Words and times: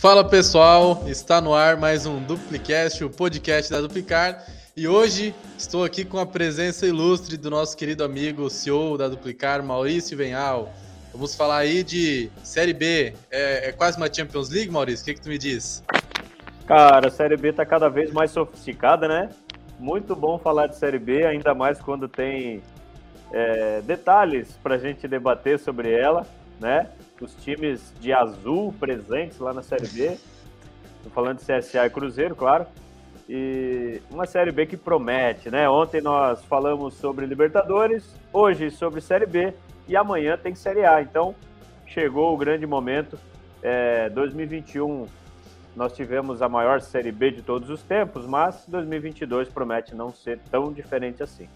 Fala 0.00 0.24
pessoal, 0.24 1.02
está 1.06 1.42
no 1.42 1.52
ar 1.52 1.76
mais 1.76 2.06
um 2.06 2.22
Duplicast, 2.22 3.04
o 3.04 3.10
podcast 3.10 3.70
da 3.70 3.82
Duplicar. 3.82 4.46
E 4.74 4.88
hoje 4.88 5.34
estou 5.58 5.84
aqui 5.84 6.06
com 6.06 6.18
a 6.18 6.24
presença 6.24 6.86
ilustre 6.86 7.36
do 7.36 7.50
nosso 7.50 7.76
querido 7.76 8.02
amigo, 8.02 8.48
CEO 8.48 8.96
da 8.96 9.08
Duplicar, 9.08 9.62
Maurício 9.62 10.16
Venhal. 10.16 10.72
Vamos 11.12 11.34
falar 11.34 11.58
aí 11.58 11.84
de 11.84 12.30
Série 12.42 12.72
B. 12.72 13.12
É, 13.30 13.68
é 13.68 13.72
quase 13.72 13.98
uma 13.98 14.10
Champions 14.10 14.48
League, 14.48 14.72
Maurício? 14.72 15.02
O 15.02 15.04
que, 15.04 15.12
que 15.12 15.20
tu 15.20 15.28
me 15.28 15.36
diz? 15.36 15.84
Cara, 16.66 17.08
a 17.08 17.10
Série 17.10 17.36
B 17.36 17.50
está 17.50 17.66
cada 17.66 17.90
vez 17.90 18.10
mais 18.10 18.30
sofisticada, 18.30 19.06
né? 19.06 19.28
Muito 19.78 20.16
bom 20.16 20.38
falar 20.38 20.68
de 20.68 20.78
Série 20.78 20.98
B, 20.98 21.26
ainda 21.26 21.54
mais 21.54 21.78
quando 21.78 22.08
tem 22.08 22.62
é, 23.30 23.82
detalhes 23.82 24.48
para 24.62 24.76
a 24.76 24.78
gente 24.78 25.06
debater 25.06 25.58
sobre 25.58 25.92
ela, 25.92 26.26
né? 26.58 26.86
Os 27.20 27.34
times 27.34 27.92
de 28.00 28.12
azul 28.12 28.74
presentes 28.80 29.38
lá 29.38 29.52
na 29.52 29.62
Série 29.62 29.86
B. 29.88 30.16
Estou 30.96 31.12
falando 31.12 31.38
de 31.38 31.44
CSA 31.44 31.86
e 31.86 31.90
Cruzeiro, 31.90 32.34
claro. 32.34 32.66
E 33.28 34.00
uma 34.10 34.26
Série 34.26 34.50
B 34.50 34.66
que 34.66 34.76
promete, 34.76 35.50
né? 35.50 35.68
Ontem 35.68 36.00
nós 36.00 36.44
falamos 36.44 36.94
sobre 36.94 37.26
Libertadores, 37.26 38.14
hoje 38.32 38.70
sobre 38.70 39.00
Série 39.00 39.26
B 39.26 39.54
e 39.86 39.96
amanhã 39.96 40.36
tem 40.36 40.54
Série 40.54 40.84
A. 40.84 41.00
Então 41.00 41.34
chegou 41.86 42.34
o 42.34 42.36
grande 42.36 42.66
momento. 42.66 43.18
É, 43.62 44.08
2021 44.10 45.06
nós 45.76 45.92
tivemos 45.92 46.42
a 46.42 46.48
maior 46.48 46.80
Série 46.80 47.12
B 47.12 47.30
de 47.30 47.42
todos 47.42 47.70
os 47.70 47.82
tempos, 47.82 48.26
mas 48.26 48.64
2022 48.66 49.48
promete 49.48 49.94
não 49.94 50.12
ser 50.12 50.38
tão 50.50 50.72
diferente 50.72 51.22
assim. 51.22 51.48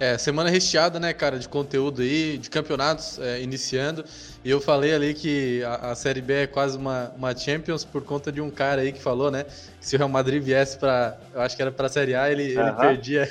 É, 0.00 0.16
semana 0.16 0.48
recheada, 0.48 1.00
né, 1.00 1.12
cara, 1.12 1.40
de 1.40 1.48
conteúdo 1.48 2.02
aí, 2.02 2.38
de 2.38 2.48
campeonatos 2.48 3.18
é, 3.18 3.40
iniciando. 3.42 4.04
E 4.44 4.50
eu 4.50 4.60
falei 4.60 4.94
ali 4.94 5.12
que 5.12 5.62
a, 5.64 5.90
a, 5.90 5.94
Série 5.96 6.20
B 6.20 6.32
é 6.34 6.46
quase 6.46 6.76
uma, 6.76 7.12
uma 7.16 7.36
Champions 7.36 7.84
por 7.84 8.04
conta 8.04 8.30
de 8.30 8.40
um 8.40 8.48
cara 8.48 8.82
aí 8.82 8.92
que 8.92 9.02
falou, 9.02 9.28
né? 9.28 9.44
Que 9.80 9.86
se 9.86 9.96
o 9.96 9.98
Real 9.98 10.08
Madrid 10.08 10.40
viesse 10.40 10.78
para, 10.78 11.18
eu 11.34 11.40
acho 11.40 11.56
que 11.56 11.62
era 11.62 11.72
para 11.72 11.86
a 11.86 11.90
Série 11.90 12.14
A, 12.14 12.30
ele, 12.30 12.56
ele 12.56 12.72
perdia. 12.78 13.22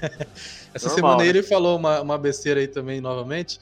Essa 0.72 0.88
Normal, 0.88 0.94
semana 0.94 1.22
né? 1.22 1.28
ele 1.28 1.42
falou 1.42 1.76
uma, 1.76 2.00
uma 2.00 2.18
besteira 2.18 2.58
aí 2.58 2.68
também 2.68 3.02
novamente, 3.02 3.60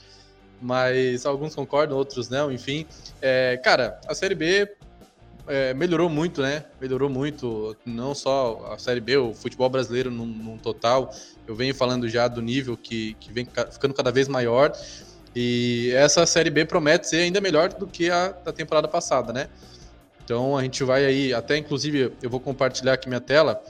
mas 0.61 1.27
alguns 1.27 1.55
concordam, 1.56 1.98
outros 1.98 2.29
não, 2.29 2.51
enfim. 2.51 2.86
É, 3.20 3.61
cara, 3.62 4.01
a 4.06 4.14
Série 4.14 4.36
B 4.36 4.73
é, 5.53 5.75
melhorou 5.75 6.08
muito, 6.08 6.41
né? 6.41 6.64
Melhorou 6.81 7.11
muito, 7.11 7.77
não 7.84 8.14
só 8.14 8.72
a 8.72 8.78
Série 8.78 9.00
B, 9.00 9.19
o 9.19 9.34
futebol 9.34 9.69
brasileiro 9.69 10.11
num 10.11 10.56
total. 10.56 11.14
Eu 11.47 11.55
venho 11.55 11.75
falando 11.75 12.08
já 12.08 12.27
do 12.27 12.41
nível 12.41 12.75
que, 12.75 13.14
que 13.20 13.31
vem 13.31 13.47
ficando 13.70 13.92
cada 13.92 14.11
vez 14.11 14.28
maior. 14.28 14.73
E 15.36 15.92
essa 15.95 16.25
Série 16.25 16.48
B 16.48 16.64
promete 16.64 17.06
ser 17.06 17.17
ainda 17.19 17.39
melhor 17.39 17.69
do 17.69 17.86
que 17.86 18.11
a 18.11 18.28
da 18.28 18.50
temporada 18.50 18.89
passada, 18.89 19.30
né? 19.30 19.48
Então 20.25 20.56
a 20.56 20.62
gente 20.62 20.83
vai 20.84 21.05
aí, 21.05 21.34
até 21.34 21.58
inclusive 21.58 22.14
eu 22.23 22.30
vou 22.30 22.41
compartilhar 22.41 22.95
aqui 22.95 23.06
minha 23.06 23.20
tela 23.20 23.62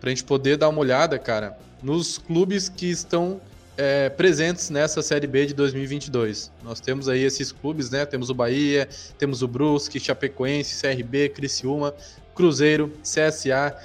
para 0.00 0.10
a 0.10 0.14
gente 0.14 0.22
poder 0.22 0.56
dar 0.56 0.68
uma 0.68 0.78
olhada, 0.78 1.18
cara, 1.18 1.58
nos 1.82 2.16
clubes 2.16 2.68
que 2.68 2.86
estão 2.86 3.40
é, 3.76 4.08
presentes 4.08 4.70
nessa 4.70 5.02
Série 5.02 5.26
B 5.26 5.46
de 5.46 5.54
2022. 5.54 6.50
Nós 6.62 6.80
temos 6.80 7.08
aí 7.08 7.22
esses 7.22 7.50
clubes, 7.50 7.90
né? 7.90 8.06
Temos 8.06 8.30
o 8.30 8.34
Bahia, 8.34 8.88
temos 9.18 9.42
o 9.42 9.48
Brusque, 9.48 9.98
Chapecoense, 9.98 10.80
CRB, 10.80 11.30
Criciúma, 11.30 11.94
Cruzeiro, 12.34 12.92
CSA, 13.02 13.76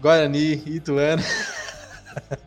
Guarani, 0.00 0.62
Ituano. 0.66 1.22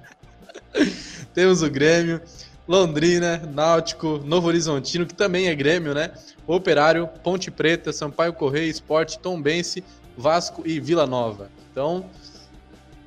temos 1.33 1.61
o 1.61 1.69
Grêmio, 1.69 2.21
Londrina, 2.67 3.37
Náutico, 3.53 4.19
Novo 4.25 4.47
Horizontino, 4.47 5.05
que 5.05 5.13
também 5.13 5.47
é 5.47 5.55
Grêmio, 5.55 5.93
né? 5.93 6.11
Operário, 6.47 7.07
Ponte 7.23 7.51
Preta, 7.51 7.93
Sampaio 7.93 8.33
Correia, 8.33 8.69
Esporte, 8.69 9.19
Tombense, 9.19 9.83
Vasco 10.17 10.63
e 10.65 10.79
Vila 10.79 11.05
Nova. 11.05 11.49
Então, 11.71 12.05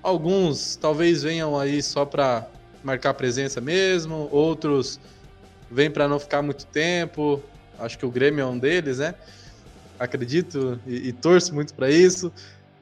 alguns 0.02 0.76
talvez 0.76 1.22
venham 1.22 1.58
aí 1.58 1.82
só 1.82 2.04
para 2.04 2.46
marcar 2.84 3.14
presença 3.14 3.60
mesmo, 3.60 4.28
outros 4.30 5.00
vêm 5.70 5.90
para 5.90 6.06
não 6.06 6.20
ficar 6.20 6.42
muito 6.42 6.66
tempo. 6.66 7.42
Acho 7.78 7.98
que 7.98 8.06
o 8.06 8.10
Grêmio 8.10 8.42
é 8.42 8.46
um 8.46 8.58
deles, 8.58 8.98
né? 8.98 9.14
Acredito 9.98 10.78
e, 10.86 11.08
e 11.08 11.12
torço 11.12 11.54
muito 11.54 11.74
para 11.74 11.90
isso. 11.90 12.30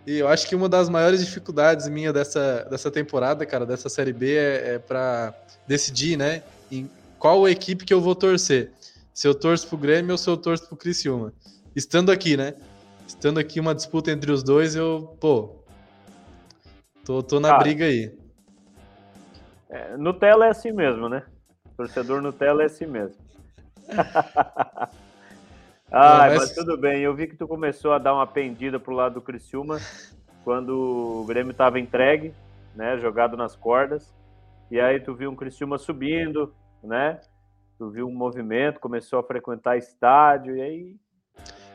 E 0.06 0.18
eu 0.18 0.28
acho 0.28 0.48
que 0.48 0.54
uma 0.54 0.68
das 0.68 0.88
maiores 0.88 1.24
dificuldades 1.24 1.88
minha 1.88 2.12
dessa, 2.12 2.66
dessa 2.68 2.90
temporada, 2.90 3.46
cara, 3.46 3.64
dessa 3.64 3.88
Série 3.88 4.12
B, 4.12 4.34
é, 4.34 4.74
é 4.74 4.78
para 4.78 5.32
decidir, 5.66 6.16
né, 6.16 6.42
em 6.70 6.90
qual 7.18 7.48
equipe 7.48 7.84
que 7.84 7.94
eu 7.94 8.00
vou 8.00 8.16
torcer. 8.16 8.72
Se 9.14 9.28
eu 9.28 9.34
torço 9.34 9.68
pro 9.68 9.78
Grêmio 9.78 10.12
ou 10.12 10.18
se 10.18 10.28
eu 10.28 10.36
torço 10.36 10.66
pro 10.66 10.76
Criciúma. 10.76 11.32
Estando 11.76 12.10
aqui, 12.10 12.36
né? 12.36 12.54
Estando 13.06 13.38
aqui 13.38 13.60
uma 13.60 13.74
disputa 13.74 14.10
entre 14.10 14.32
os 14.32 14.42
dois, 14.42 14.74
eu, 14.74 15.16
pô, 15.20 15.54
tô, 17.04 17.22
tô 17.22 17.38
na 17.38 17.56
briga 17.58 17.84
aí. 17.84 18.12
É, 19.72 19.96
Nutella 19.96 20.46
é 20.46 20.50
assim 20.50 20.70
mesmo, 20.70 21.08
né? 21.08 21.22
Torcedor 21.78 22.20
Nutella 22.20 22.62
é 22.62 22.66
assim 22.66 22.84
mesmo. 22.84 23.16
ah, 25.90 26.26
mas... 26.28 26.38
mas... 26.38 26.52
tudo 26.54 26.76
bem. 26.76 27.00
Eu 27.00 27.14
vi 27.14 27.26
que 27.26 27.36
tu 27.36 27.48
começou 27.48 27.94
a 27.94 27.98
dar 27.98 28.12
uma 28.12 28.26
pendida 28.26 28.78
pro 28.78 28.94
lado 28.94 29.14
do 29.14 29.22
Criciúma 29.22 29.78
quando 30.44 31.22
o 31.22 31.24
Grêmio 31.24 31.52
estava 31.52 31.80
entregue, 31.80 32.34
né? 32.74 32.98
Jogado 32.98 33.34
nas 33.34 33.56
cordas. 33.56 34.14
E 34.70 34.78
aí 34.78 35.00
tu 35.00 35.14
viu 35.14 35.30
um 35.30 35.36
Criciúma 35.36 35.78
subindo, 35.78 36.54
né? 36.84 37.18
Tu 37.78 37.88
viu 37.88 38.06
um 38.06 38.14
movimento, 38.14 38.78
começou 38.78 39.20
a 39.20 39.22
frequentar 39.22 39.78
estádio, 39.78 40.54
e 40.54 40.60
aí. 40.60 40.96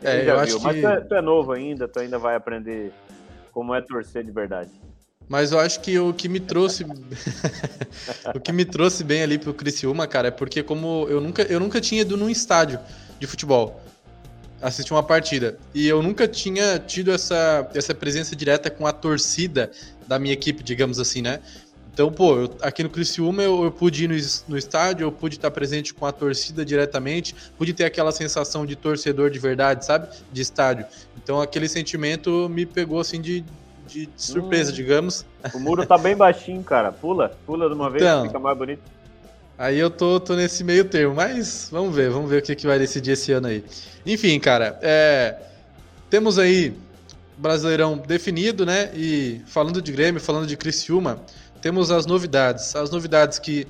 É, 0.04 0.30
eu 0.30 0.40
acho 0.40 0.60
viu. 0.60 0.68
Mas 0.68 0.82
tu 0.82 0.88
é, 0.88 1.02
tu 1.02 1.16
é 1.16 1.22
novo 1.22 1.52
ainda, 1.52 1.88
tu 1.88 2.00
ainda 2.00 2.20
vai 2.20 2.36
aprender 2.36 2.94
como 3.52 3.74
é 3.74 3.82
torcer 3.82 4.24
de 4.24 4.32
verdade. 4.32 4.70
Mas 5.28 5.52
eu 5.52 5.60
acho 5.60 5.82
que 5.82 6.00
o 6.00 6.14
que 6.14 6.30
me 6.30 6.40
trouxe 6.40 6.86
o 8.34 8.40
que 8.40 8.52
me 8.52 8.64
trouxe 8.64 9.04
bem 9.04 9.22
ali 9.22 9.38
pro 9.38 9.54
Criciúma, 9.54 10.08
cara, 10.08 10.30
é 10.30 10.32
porque 10.32 10.64
como 10.64 11.06
eu 11.10 11.20
nunca 11.20 11.44
eu 11.44 11.60
nunca 11.60 11.82
tinha 11.82 12.02
ido 12.02 12.16
num 12.16 12.30
estádio 12.30 12.80
de 13.20 13.28
futebol 13.28 13.82
assistir 14.62 14.94
uma 14.94 15.04
partida 15.04 15.58
e 15.74 15.88
eu 15.88 16.02
nunca 16.02 16.28
tinha 16.28 16.80
tido 16.80 17.12
essa 17.12 17.70
essa 17.76 17.94
presença 17.94 18.36
direta 18.36 18.70
com 18.70 18.88
a 18.88 18.94
torcida 18.94 19.70
da 20.08 20.18
minha 20.18 20.34
equipe, 20.34 20.64
digamos 20.64 21.00
assim, 21.00 21.22
né? 21.22 21.42
Então, 21.98 22.12
pô, 22.12 22.38
eu, 22.38 22.58
aqui 22.62 22.84
no 22.84 22.92
Criciúma 22.92 23.42
eu, 23.42 23.64
eu 23.64 23.72
pude 23.72 24.04
ir 24.04 24.08
no, 24.08 24.16
no, 24.48 24.56
estádio, 24.56 25.06
eu 25.06 25.12
pude 25.12 25.36
estar 25.36 25.50
presente 25.50 25.96
com 25.96 26.06
a 26.06 26.12
torcida 26.12 26.64
diretamente, 26.64 27.36
pude 27.58 27.74
ter 27.74 27.86
aquela 27.86 28.12
sensação 28.12 28.68
de 28.68 28.76
torcedor 28.76 29.32
de 29.32 29.40
verdade, 29.40 29.84
sabe? 29.84 30.08
De 30.32 30.40
estádio. 30.40 30.86
Então, 31.18 31.42
aquele 31.42 31.68
sentimento 31.68 32.48
me 32.50 32.68
pegou 32.68 33.00
assim 33.00 33.20
de, 33.20 33.44
de, 33.88 34.10
surpresa, 34.16 34.72
hum, 34.72 34.76
digamos. 34.76 35.26
O 35.54 35.60
muro 35.60 35.86
tá 35.86 35.98
bem 35.98 36.16
baixinho, 36.16 36.64
cara. 36.64 36.92
Pula, 36.92 37.36
pula 37.46 37.68
de 37.68 37.74
uma 37.74 37.90
vez, 37.90 38.04
então, 38.04 38.26
fica 38.26 38.40
mais 38.40 38.58
bonito. 38.58 38.82
Aí 39.58 39.80
eu 39.80 39.90
tô, 39.90 40.20
tô 40.20 40.36
nesse 40.36 40.64
meio 40.64 40.86
termo, 40.86 41.16
mas 41.16 41.68
vamos 41.72 41.96
ver, 41.96 42.12
vamos 42.12 42.30
ver 42.30 42.40
o 42.40 42.42
que, 42.44 42.56
que 42.56 42.68
vai 42.68 42.78
decidir 42.78 43.12
esse 43.12 43.32
ano 43.32 43.48
aí. 43.48 43.64
Enfim, 44.06 44.40
cara, 44.40 44.78
é, 44.84 45.36
temos 46.10 46.38
aí 46.38 46.76
Brasileirão 47.38 47.98
definido, 47.98 48.66
né? 48.66 48.92
E 48.94 49.42
falando 49.48 49.82
de 49.82 49.92
Grêmio, 49.92 50.22
falando 50.22 50.46
de 50.46 50.56
Criciúma, 50.56 51.20
temos 51.62 51.92
as 51.92 52.06
novidades. 52.06 52.76
As 52.76 52.92
novidades 52.92 53.40
que 53.40 53.68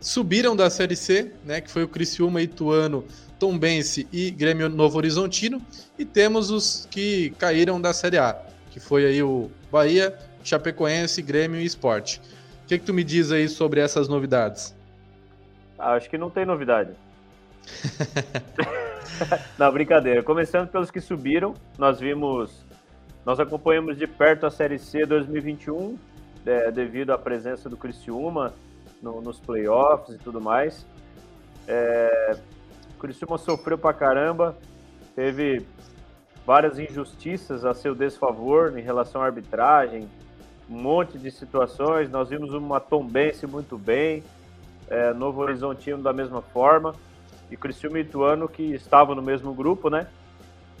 subiram 0.00 0.54
da 0.54 0.70
Série 0.70 0.96
C, 0.96 1.32
né? 1.44 1.60
Que 1.60 1.70
foi 1.70 1.82
o 1.82 1.88
Criciúma, 1.88 2.40
Ituano, 2.40 3.04
Tombense 3.38 4.06
e 4.12 4.30
Grêmio 4.30 4.68
Novo 4.68 4.98
Horizontino. 4.98 5.60
E 5.98 6.04
temos 6.04 6.50
os 6.50 6.86
que 6.90 7.30
caíram 7.38 7.80
da 7.80 7.92
Série 7.92 8.18
A 8.18 8.43
que 8.74 8.80
foi 8.80 9.06
aí 9.06 9.22
o 9.22 9.48
Bahia, 9.70 10.18
Chapecoense, 10.42 11.22
Grêmio 11.22 11.60
e 11.60 11.64
Esporte. 11.64 12.20
O 12.64 12.66
que, 12.66 12.76
que 12.76 12.84
tu 12.84 12.92
me 12.92 13.04
diz 13.04 13.30
aí 13.30 13.48
sobre 13.48 13.78
essas 13.78 14.08
novidades? 14.08 14.74
Ah, 15.78 15.92
acho 15.92 16.10
que 16.10 16.18
não 16.18 16.28
tem 16.28 16.44
novidade. 16.44 16.90
não, 19.56 19.70
brincadeira. 19.70 20.24
Começando 20.24 20.66
pelos 20.66 20.90
que 20.90 21.00
subiram, 21.00 21.54
nós 21.78 22.00
vimos, 22.00 22.66
nós 23.24 23.38
acompanhamos 23.38 23.96
de 23.96 24.08
perto 24.08 24.44
a 24.44 24.50
Série 24.50 24.80
C 24.80 25.06
2021, 25.06 25.96
é, 26.44 26.72
devido 26.72 27.12
à 27.12 27.18
presença 27.18 27.68
do 27.68 27.76
Criciúma 27.76 28.52
no, 29.00 29.20
nos 29.20 29.38
playoffs 29.38 30.16
e 30.16 30.18
tudo 30.18 30.40
mais. 30.40 30.84
É, 31.68 32.36
o 32.96 32.98
Criciúma 32.98 33.38
sofreu 33.38 33.78
pra 33.78 33.92
caramba, 33.92 34.56
teve 35.14 35.64
várias 36.46 36.78
injustiças 36.78 37.64
a 37.64 37.74
seu 37.74 37.94
desfavor 37.94 38.78
em 38.78 38.82
relação 38.82 39.22
à 39.22 39.26
arbitragem, 39.26 40.08
um 40.68 40.80
monte 40.80 41.18
de 41.18 41.30
situações. 41.30 42.10
Nós 42.10 42.28
vimos 42.28 42.52
uma 42.52 42.80
Tombense 42.80 43.46
muito 43.46 43.78
bem, 43.78 44.22
é, 44.88 45.12
Novo 45.12 45.40
Horizontino 45.40 46.02
da 46.02 46.12
mesma 46.12 46.42
forma, 46.42 46.94
e 47.50 47.54
e 47.54 47.98
Ituano, 47.98 48.48
que 48.48 48.62
estavam 48.74 49.14
no 49.14 49.22
mesmo 49.22 49.54
grupo, 49.54 49.88
né? 49.88 50.06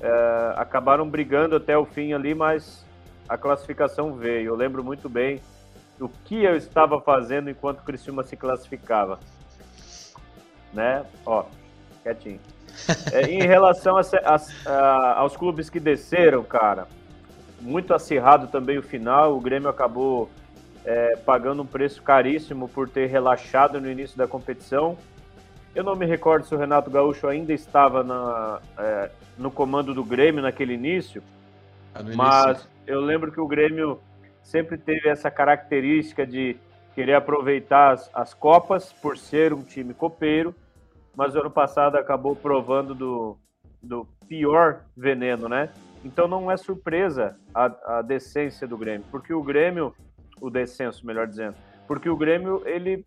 É, 0.00 0.54
acabaram 0.56 1.08
brigando 1.08 1.56
até 1.56 1.76
o 1.78 1.84
fim 1.84 2.12
ali, 2.12 2.34
mas 2.34 2.84
a 3.28 3.38
classificação 3.38 4.14
veio. 4.14 4.48
Eu 4.48 4.56
lembro 4.56 4.82
muito 4.82 5.08
bem 5.08 5.40
do 5.98 6.08
que 6.08 6.42
eu 6.42 6.56
estava 6.56 7.00
fazendo 7.00 7.48
enquanto 7.48 7.80
o 7.80 7.84
Criciúma 7.84 8.22
se 8.22 8.36
classificava. 8.36 9.18
Né? 10.72 11.04
Ó, 11.24 11.44
quietinho. 12.02 12.40
É, 13.12 13.22
em 13.22 13.42
relação 13.42 13.96
a, 13.96 14.00
a, 14.00 14.70
a, 14.70 15.18
aos 15.20 15.36
clubes 15.36 15.70
que 15.70 15.80
desceram, 15.80 16.42
cara, 16.42 16.86
muito 17.60 17.94
acirrado 17.94 18.46
também 18.48 18.78
o 18.78 18.82
final. 18.82 19.36
O 19.36 19.40
Grêmio 19.40 19.68
acabou 19.68 20.28
é, 20.84 21.16
pagando 21.16 21.62
um 21.62 21.66
preço 21.66 22.02
caríssimo 22.02 22.68
por 22.68 22.88
ter 22.88 23.06
relaxado 23.06 23.80
no 23.80 23.90
início 23.90 24.16
da 24.16 24.26
competição. 24.26 24.96
Eu 25.74 25.82
não 25.82 25.96
me 25.96 26.06
recordo 26.06 26.46
se 26.46 26.54
o 26.54 26.58
Renato 26.58 26.90
Gaúcho 26.90 27.26
ainda 27.26 27.52
estava 27.52 28.04
na, 28.04 28.60
é, 28.78 29.10
no 29.36 29.50
comando 29.50 29.92
do 29.94 30.04
Grêmio 30.04 30.42
naquele 30.42 30.74
início, 30.74 31.22
ah, 31.94 32.02
mas 32.14 32.68
eu 32.86 33.00
lembro 33.00 33.32
que 33.32 33.40
o 33.40 33.46
Grêmio 33.46 34.00
sempre 34.42 34.76
teve 34.78 35.08
essa 35.08 35.30
característica 35.30 36.26
de 36.26 36.56
querer 36.94 37.14
aproveitar 37.14 37.92
as, 37.92 38.10
as 38.14 38.34
Copas 38.34 38.92
por 38.92 39.18
ser 39.18 39.52
um 39.52 39.62
time 39.62 39.92
copeiro, 39.92 40.54
mas 41.16 41.34
o 41.34 41.40
ano 41.40 41.50
passado 41.50 41.96
acabou 41.96 42.34
provando 42.34 42.94
do, 42.94 43.36
do 43.82 44.06
pior 44.28 44.84
veneno, 44.96 45.48
né? 45.48 45.70
Então 46.04 46.28
não 46.28 46.50
é 46.50 46.56
surpresa 46.56 47.38
a, 47.54 47.98
a 47.98 48.02
decência 48.02 48.66
do 48.66 48.76
Grêmio, 48.76 49.06
porque 49.10 49.32
o 49.32 49.42
Grêmio, 49.42 49.94
o 50.40 50.50
descenso, 50.50 51.06
melhor 51.06 51.26
dizendo, 51.26 51.56
porque 51.86 52.08
o 52.08 52.16
Grêmio 52.16 52.62
ele 52.66 53.04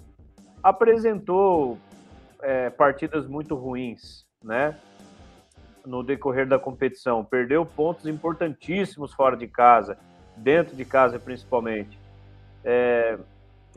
apresentou 0.63 1.77
é, 2.41 2.69
partidas 2.69 3.27
muito 3.27 3.55
ruins, 3.55 4.25
né? 4.43 4.77
No 5.85 6.03
decorrer 6.03 6.47
da 6.47 6.59
competição, 6.59 7.23
perdeu 7.23 7.65
pontos 7.65 8.05
importantíssimos 8.07 9.13
fora 9.13 9.37
de 9.37 9.47
casa, 9.47 9.97
dentro 10.35 10.75
de 10.75 10.83
casa 10.83 11.19
principalmente. 11.19 11.97
É, 12.63 13.17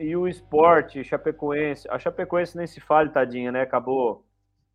e 0.01 0.15
o 0.15 0.27
esporte, 0.27 1.03
Chapecoense, 1.03 1.87
a 1.89 1.99
Chapecoense 1.99 2.57
nem 2.57 2.65
se 2.65 2.79
fale, 2.79 3.09
tadinha, 3.09 3.51
né? 3.51 3.61
Acabou, 3.61 4.25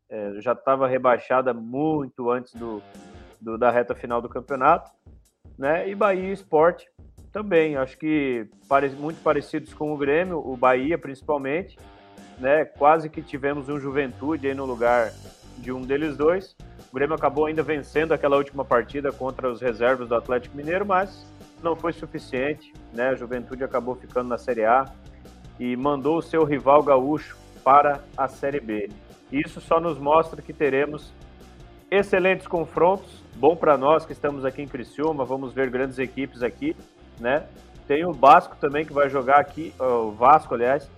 é, 0.08 0.40
já 0.40 0.52
estava 0.52 0.87
rebaixada 0.87 1.52
muito 1.52 2.31
antes 2.31 2.55
do, 2.55 2.81
do, 3.40 3.58
da 3.58 3.70
reta 3.70 3.94
final 3.94 4.23
do 4.23 4.28
campeonato, 4.28 4.90
né? 5.58 5.88
E 5.88 5.94
Bahia 5.94 6.28
e 6.28 6.32
Esporte 6.32 6.88
também, 7.32 7.76
acho 7.76 7.99
que 7.99 8.49
pare, 8.69 8.88
muito 8.90 9.20
parecidos 9.23 9.75
com 9.75 9.93
o 9.93 9.96
Grêmio, 9.96 10.38
o 10.38 10.56
Bahia 10.56 10.96
principalmente, 10.96 11.76
né? 12.38 12.64
Quase 12.64 13.11
que 13.11 13.20
tivemos 13.20 13.69
um 13.69 13.81
Juventude 13.81 14.46
aí 14.46 14.55
no 14.55 14.64
lugar 14.64 15.12
de 15.58 15.73
um 15.73 15.82
deles 15.82 16.17
dois. 16.17 16.56
O 16.90 16.94
Grêmio 16.94 17.17
acabou 17.17 17.46
ainda 17.46 17.62
vencendo 17.62 18.12
aquela 18.12 18.37
última 18.37 18.64
partida 18.64 19.11
contra 19.11 19.50
os 19.50 19.61
reservas 19.61 20.08
do 20.08 20.14
Atlético 20.14 20.56
Mineiro, 20.56 20.87
mas 20.87 21.26
não 21.62 21.75
foi 21.75 21.93
suficiente, 21.93 22.73
né? 22.93 23.08
A 23.08 23.14
Juventude 23.14 23.64
acabou 23.64 23.96
ficando 23.96 24.28
na 24.28 24.38
Série 24.38 24.64
A 24.64 24.84
e 25.58 25.76
mandou 25.76 26.19
o 26.19 26.23
seu 26.23 26.44
rival 26.44 26.82
gaúcho 26.82 27.37
para 27.64 28.00
a 28.17 28.29
Série 28.29 28.61
B. 28.61 28.88
Isso 29.32 29.61
só 29.61 29.81
nos 29.81 29.99
mostra 29.99 30.41
que 30.41 30.53
teremos 30.53 31.12
excelentes 31.91 32.47
confrontos 32.47 33.26
bom 33.37 33.55
para 33.55 33.76
nós 33.76 34.06
que 34.06 34.12
estamos 34.12 34.44
aqui 34.44 34.62
em 34.62 34.69
Criciúma, 34.69 35.25
vamos 35.25 35.53
ver 35.53 35.69
grandes 35.70 35.99
equipes 35.99 36.43
aqui, 36.43 36.75
né? 37.20 37.47
Tem 37.87 38.05
o 38.05 38.12
Vasco 38.12 38.56
também 38.56 38.85
que 38.85 38.93
vai 38.93 39.08
jogar 39.08 39.38
aqui, 39.38 39.73
o 39.79 40.11
Vasco, 40.11 40.55
aliás, 40.55 40.91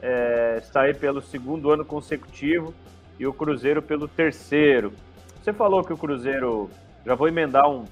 é, 0.00 0.58
está 0.58 0.82
aí 0.82 0.94
pelo 0.94 1.20
segundo 1.20 1.70
ano 1.70 1.84
consecutivo 1.84 2.72
e 3.18 3.26
o 3.26 3.32
Cruzeiro 3.32 3.82
pelo 3.82 4.08
terceiro. 4.08 4.92
Você 5.42 5.52
falou 5.52 5.82
que 5.82 5.92
o 5.92 5.96
Cruzeiro, 5.96 6.70
já 7.04 7.14
vou 7.14 7.28
emendar 7.28 7.68
um, 7.68 7.84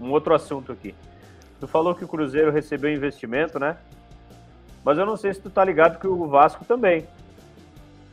um 0.00 0.10
outro 0.10 0.34
assunto 0.34 0.72
aqui. 0.72 0.94
Tu 1.60 1.66
falou 1.66 1.94
que 1.94 2.04
o 2.04 2.08
Cruzeiro 2.08 2.50
recebeu 2.50 2.90
investimento, 2.90 3.58
né? 3.58 3.76
Mas 4.84 4.98
eu 4.98 5.06
não 5.06 5.16
sei 5.16 5.34
se 5.34 5.40
tu 5.40 5.50
tá 5.50 5.64
ligado 5.64 5.98
que 5.98 6.06
o 6.06 6.26
Vasco 6.26 6.64
também, 6.64 7.06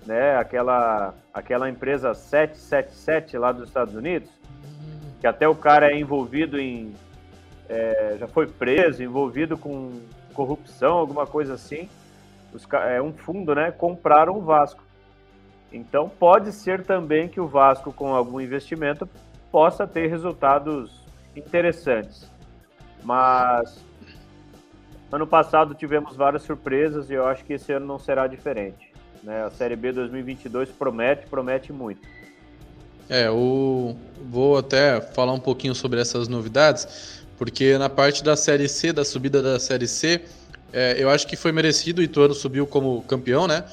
né? 0.05 0.37
Aquela, 0.37 1.13
aquela 1.33 1.69
empresa 1.69 2.13
777 2.13 3.37
lá 3.37 3.51
dos 3.51 3.67
Estados 3.67 3.95
Unidos, 3.95 4.29
que 5.19 5.27
até 5.27 5.47
o 5.47 5.55
cara 5.55 5.91
é 5.91 5.97
envolvido 5.97 6.59
em. 6.59 6.93
É, 7.67 8.17
já 8.19 8.27
foi 8.27 8.45
preso, 8.45 9.01
envolvido 9.01 9.57
com 9.57 10.01
corrupção, 10.33 10.97
alguma 10.97 11.25
coisa 11.25 11.55
assim. 11.55 11.89
Os, 12.53 12.67
é 12.87 13.01
um 13.01 13.11
fundo, 13.11 13.55
né? 13.55 13.71
Compraram 13.71 14.37
o 14.37 14.41
Vasco. 14.41 14.83
Então 15.71 16.07
pode 16.07 16.51
ser 16.51 16.83
também 16.83 17.27
que 17.27 17.39
o 17.39 17.47
Vasco, 17.47 17.91
com 17.91 18.13
algum 18.13 18.39
investimento, 18.39 19.09
possa 19.51 19.87
ter 19.87 20.07
resultados 20.07 21.01
interessantes. 21.35 22.29
Mas 23.03 23.83
ano 25.15 25.27
passado 25.27 25.73
tivemos 25.73 26.15
várias 26.15 26.43
surpresas 26.43 27.09
e 27.09 27.13
eu 27.13 27.25
acho 27.25 27.43
que 27.43 27.53
esse 27.53 27.71
ano 27.71 27.85
não 27.85 27.97
será 27.97 28.27
diferente. 28.27 28.91
Né? 29.23 29.43
A 29.43 29.49
Série 29.49 29.75
B 29.75 29.91
2022 29.91 30.69
promete, 30.69 31.25
promete 31.27 31.73
muito. 31.73 32.01
É, 33.09 33.29
o... 33.29 33.95
vou 34.29 34.57
até 34.57 34.99
falar 34.99 35.33
um 35.33 35.39
pouquinho 35.39 35.75
sobre 35.75 35.99
essas 36.01 36.27
novidades, 36.27 37.23
porque 37.37 37.77
na 37.77 37.89
parte 37.89 38.23
da 38.23 38.35
Série 38.35 38.67
C, 38.67 38.91
da 38.91 39.05
subida 39.05 39.41
da 39.41 39.59
Série 39.59 39.87
C, 39.87 40.23
é, 40.73 40.95
eu 41.01 41.09
acho 41.09 41.27
que 41.27 41.35
foi 41.35 41.51
merecido, 41.51 42.01
o 42.01 42.03
Ituano 42.03 42.33
subiu 42.33 42.67
como 42.67 43.01
campeão, 43.03 43.47
né? 43.47 43.63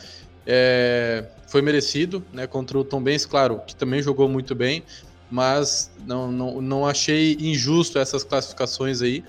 É, 0.46 1.24
foi 1.48 1.62
merecido, 1.62 2.24
né? 2.32 2.46
Contra 2.46 2.78
o 2.78 2.84
Tom 2.84 3.02
claro, 3.28 3.60
que 3.66 3.74
também 3.74 4.02
jogou 4.02 4.28
muito 4.28 4.54
bem, 4.54 4.84
mas 5.30 5.90
não, 6.06 6.30
não, 6.30 6.60
não 6.60 6.86
achei 6.86 7.36
injusto 7.40 7.98
essas 7.98 8.22
classificações 8.22 9.02
aí. 9.02 9.24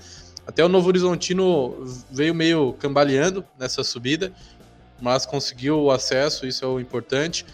Até 0.46 0.64
o 0.64 0.68
Novo 0.68 0.88
Horizontino 0.88 1.74
veio 2.10 2.34
meio 2.34 2.74
cambaleando 2.74 3.44
nessa 3.58 3.82
subida, 3.82 4.32
mas 5.00 5.24
conseguiu 5.24 5.80
o 5.80 5.90
acesso, 5.90 6.46
isso 6.46 6.64
é 6.64 6.68
o 6.68 6.78
importante. 6.78 7.46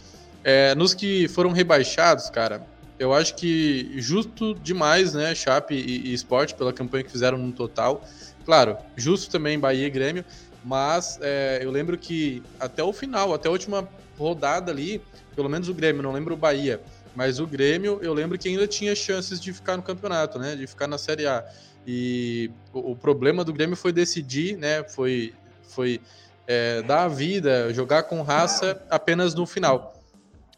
É, 0.43 0.75
nos 0.75 0.95
que 0.95 1.29
foram 1.29 1.53
rebaixados, 1.53 2.31
cara, 2.31 2.67
eu 2.99 3.15
acho 3.15 3.35
que 3.35 3.93
justo 3.97 4.55
demais, 4.55 5.15
né, 5.15 5.35
Chape 5.35 5.75
e, 5.75 6.11
e 6.11 6.15
Sport, 6.15 6.55
pela 6.55 6.73
campanha 6.73 7.05
que 7.05 7.11
fizeram 7.11 7.39
no 7.39 7.53
total. 7.53 8.05
Claro, 8.45 8.77
justo 8.97 9.31
também 9.31 9.59
Bahia 9.59 9.87
e 9.87 9.91
Grêmio, 9.91 10.25
mas 10.65 11.19
é, 11.23 11.61
eu 11.63 11.71
lembro 11.71 11.97
que 11.97 12.43
até 12.59 12.83
o 12.83 12.93
final, 12.93 13.33
até 13.33 13.49
a 13.49 13.53
última 13.53 13.89
rodada 14.19 14.71
ali, 14.71 15.01
pelo 15.35 15.49
menos 15.49 15.69
o 15.69 15.75
Grêmio, 15.75 16.03
não 16.03 16.13
lembro 16.13 16.35
o 16.35 16.37
Bahia, 16.37 16.81
mas 17.15 17.41
o 17.41 17.47
Grêmio, 17.47 17.99
eu 18.03 18.13
lembro 18.13 18.39
que 18.39 18.49
ainda 18.49 18.67
tinha 18.67 18.95
chances 18.95 19.41
de 19.41 19.53
ficar 19.53 19.77
no 19.77 19.83
campeonato, 19.83 20.39
né, 20.39 20.55
de 20.55 20.67
ficar 20.67 20.87
na 20.87 20.99
Série 20.99 21.27
A. 21.27 21.45
E 21.87 22.51
o, 22.73 22.93
o 22.93 22.97
problema 22.97 23.45
do 23.45 23.53
Grêmio 23.53 23.77
foi 23.77 23.93
decidir, 23.93 24.57
né, 24.57 24.85
foi, 24.85 25.35
foi 25.63 26.01
é, 26.47 26.83
dar 26.83 27.05
a 27.05 27.09
vida, 27.09 27.73
jogar 27.73 28.05
com 28.05 28.23
raça 28.23 28.83
apenas 28.91 29.35
no 29.35 29.47
final. 29.47 29.95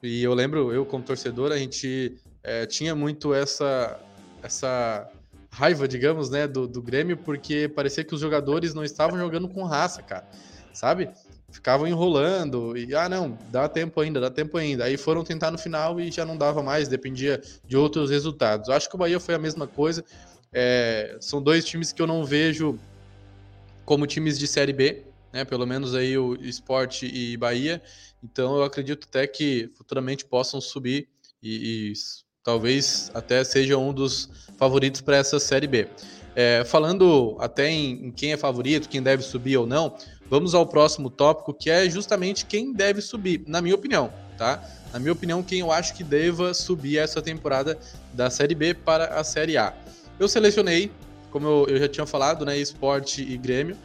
E 0.02 0.22
eu 0.22 0.34
lembro, 0.34 0.72
eu 0.72 0.84
como 0.84 1.04
torcedor, 1.04 1.52
a 1.52 1.58
gente 1.58 2.16
é, 2.42 2.66
tinha 2.66 2.94
muito 2.94 3.32
essa, 3.32 4.00
essa 4.42 5.08
raiva, 5.50 5.86
digamos, 5.86 6.30
né, 6.30 6.48
do, 6.48 6.66
do 6.66 6.82
Grêmio, 6.82 7.16
porque 7.16 7.68
parecia 7.68 8.02
que 8.02 8.14
os 8.14 8.20
jogadores 8.20 8.74
não 8.74 8.82
estavam 8.82 9.18
jogando 9.18 9.48
com 9.48 9.62
raça, 9.64 10.02
cara, 10.02 10.26
sabe? 10.72 11.10
Ficavam 11.50 11.86
enrolando 11.86 12.74
e, 12.76 12.94
ah, 12.94 13.08
não, 13.08 13.36
dá 13.50 13.68
tempo 13.68 14.00
ainda, 14.00 14.18
dá 14.18 14.30
tempo 14.30 14.56
ainda. 14.56 14.84
Aí 14.84 14.96
foram 14.96 15.22
tentar 15.22 15.50
no 15.50 15.58
final 15.58 16.00
e 16.00 16.10
já 16.10 16.24
não 16.24 16.36
dava 16.36 16.62
mais, 16.62 16.88
dependia 16.88 17.42
de 17.66 17.76
outros 17.76 18.10
resultados. 18.10 18.70
Acho 18.70 18.88
que 18.88 18.94
o 18.94 18.98
Bahia 18.98 19.20
foi 19.20 19.34
a 19.34 19.38
mesma 19.38 19.66
coisa. 19.66 20.02
É, 20.52 21.16
são 21.20 21.42
dois 21.42 21.64
times 21.64 21.92
que 21.92 22.02
eu 22.02 22.06
não 22.06 22.24
vejo 22.24 22.78
como 23.84 24.06
times 24.06 24.38
de 24.38 24.46
Série 24.46 24.72
B, 24.72 25.02
né? 25.32 25.44
Pelo 25.44 25.66
menos 25.66 25.94
aí 25.94 26.16
o 26.16 26.34
Esporte 26.34 27.06
e 27.06 27.36
Bahia. 27.36 27.82
Então 28.22 28.56
eu 28.56 28.62
acredito 28.62 29.06
até 29.08 29.26
que 29.26 29.70
futuramente 29.76 30.24
possam 30.24 30.60
subir 30.60 31.08
e, 31.42 31.90
e 31.90 31.92
talvez 32.44 33.10
até 33.14 33.42
seja 33.42 33.76
um 33.78 33.92
dos 33.92 34.28
favoritos 34.58 35.00
para 35.00 35.16
essa 35.16 35.40
Série 35.40 35.66
B. 35.66 35.88
É, 36.34 36.64
falando 36.64 37.36
até 37.40 37.68
em, 37.68 38.06
em, 38.06 38.10
quem 38.10 38.32
é 38.32 38.36
favorito, 38.36 38.88
quem 38.88 39.02
deve 39.02 39.22
subir 39.22 39.56
ou 39.56 39.66
não, 39.66 39.96
vamos 40.30 40.54
ao 40.54 40.66
próximo 40.66 41.10
tópico, 41.10 41.52
que 41.52 41.68
é 41.68 41.88
justamente 41.90 42.46
quem 42.46 42.72
deve 42.72 43.02
subir, 43.02 43.42
na 43.46 43.60
minha 43.60 43.74
opinião, 43.74 44.12
tá? 44.38 44.62
Na 44.92 44.98
minha 44.98 45.12
opinião, 45.12 45.42
quem 45.42 45.60
eu 45.60 45.70
acho 45.70 45.94
que 45.94 46.02
deva 46.02 46.54
subir 46.54 46.98
essa 46.98 47.20
temporada 47.20 47.78
da 48.14 48.30
Série 48.30 48.54
B 48.54 48.72
para 48.72 49.06
a 49.18 49.24
Série 49.24 49.58
A. 49.58 49.74
Eu 50.22 50.28
selecionei, 50.28 50.88
como 51.32 51.48
eu, 51.48 51.66
eu 51.68 51.78
já 51.80 51.88
tinha 51.88 52.06
falado, 52.06 52.44
né, 52.44 52.56
Esporte 52.56 53.22
e 53.22 53.36
Grêmio. 53.36 53.76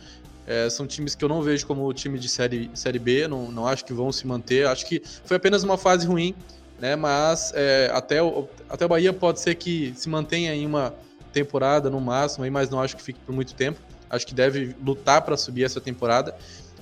É, 0.46 0.70
são 0.70 0.86
times 0.86 1.16
que 1.16 1.26
eu 1.26 1.28
não 1.28 1.42
vejo 1.42 1.66
como 1.66 1.92
time 1.92 2.20
de 2.20 2.30
série, 2.30 2.70
série 2.76 3.00
B, 3.00 3.28
não, 3.28 3.52
não 3.52 3.66
acho 3.66 3.84
que 3.84 3.92
vão 3.92 4.12
se 4.12 4.28
manter. 4.28 4.68
Acho 4.68 4.86
que 4.86 5.02
foi 5.26 5.38
apenas 5.38 5.64
uma 5.64 5.80
fase 5.80 6.06
ruim, 6.06 6.36
né? 6.80 6.96
Mas 6.96 7.52
é, 7.56 7.90
até, 7.92 8.22
o, 8.22 8.48
até 8.70 8.86
o 8.86 8.88
Bahia 8.88 9.12
pode 9.12 9.40
ser 9.40 9.56
que 9.56 9.92
se 9.96 10.08
mantenha 10.08 10.54
em 10.54 10.64
uma 10.64 10.94
temporada 11.34 11.90
no 11.90 12.00
máximo, 12.00 12.46
mas 12.52 12.70
não 12.70 12.80
acho 12.80 12.96
que 12.96 13.02
fique 13.02 13.20
por 13.26 13.34
muito 13.34 13.56
tempo. 13.56 13.80
Acho 14.08 14.28
que 14.28 14.36
deve 14.36 14.76
lutar 14.86 15.24
para 15.24 15.36
subir 15.36 15.64
essa 15.64 15.82
temporada. 15.82 16.36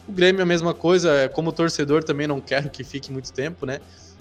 O 0.06 0.12
Grêmio 0.12 0.42
é 0.42 0.44
a 0.44 0.46
mesma 0.46 0.74
coisa, 0.74 1.14
é, 1.14 1.28
como 1.30 1.54
torcedor 1.54 2.04
também 2.04 2.28
não 2.28 2.42
quero 2.42 2.70
que 2.70 2.84
fique 2.84 3.10
muito 3.10 3.32
tempo, 3.32 3.66
né? 3.66 3.80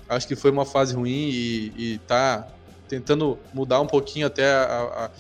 Acho 0.09 0.29
que 0.29 0.37
foi 0.37 0.53
uma 0.53 0.65
fase 0.65 0.95
ruim 0.95 1.29
e, 1.29 1.73
e 1.77 1.99
tá 2.07 2.47
tentando 2.89 3.39
mudar 3.53 3.81
um 3.81 3.87
pouquinho 3.87 4.27
até 4.27 4.53
a, 4.53 5.11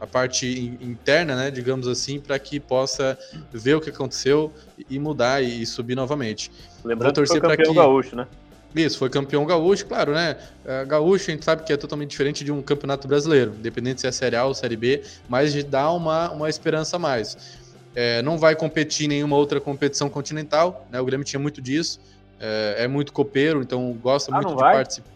a, 0.00 0.04
a 0.04 0.06
parte 0.06 0.76
interna, 0.80 1.36
né, 1.36 1.50
digamos 1.50 1.88
assim, 1.88 2.20
para 2.20 2.38
que 2.38 2.60
possa 2.60 3.18
ver 3.52 3.74
o 3.74 3.80
que 3.80 3.90
aconteceu 3.90 4.52
e 4.88 4.98
mudar 4.98 5.42
e 5.42 5.64
subir 5.66 5.94
novamente. 5.94 6.50
Lembrando 6.84 7.14
Vou 7.14 7.24
torcer 7.24 7.40
que 7.40 7.46
foi 7.46 7.56
campeão 7.56 7.72
que... 7.72 7.78
gaúcho, 7.80 8.16
né? 8.16 8.26
Isso, 8.74 8.98
foi 8.98 9.08
campeão 9.08 9.46
gaúcho, 9.46 9.86
claro, 9.86 10.12
né? 10.12 10.36
É, 10.64 10.84
gaúcho 10.84 11.30
a 11.30 11.34
gente 11.34 11.44
sabe 11.44 11.62
que 11.62 11.72
é 11.72 11.76
totalmente 11.76 12.10
diferente 12.10 12.44
de 12.44 12.50
um 12.50 12.60
campeonato 12.60 13.06
brasileiro, 13.06 13.54
independente 13.56 14.00
se 14.00 14.06
é 14.06 14.12
Série 14.12 14.34
A 14.34 14.44
ou 14.44 14.52
Série 14.52 14.76
B, 14.76 15.02
mas 15.28 15.62
dá 15.64 15.90
uma, 15.92 16.32
uma 16.32 16.48
esperança 16.48 16.96
a 16.96 16.98
mais. 16.98 17.56
É, 17.94 18.20
não 18.22 18.36
vai 18.36 18.56
competir 18.56 19.06
em 19.06 19.08
nenhuma 19.08 19.36
outra 19.36 19.60
competição 19.60 20.10
continental, 20.10 20.88
né? 20.90 21.00
O 21.00 21.04
Grêmio 21.04 21.24
tinha 21.24 21.38
muito 21.38 21.62
disso, 21.62 22.00
é, 22.40 22.74
é 22.78 22.88
muito 22.88 23.12
copeiro, 23.12 23.62
então 23.62 23.92
gosta 24.02 24.32
ah, 24.32 24.40
muito 24.40 24.50
de 24.50 24.56
participar. 24.56 25.13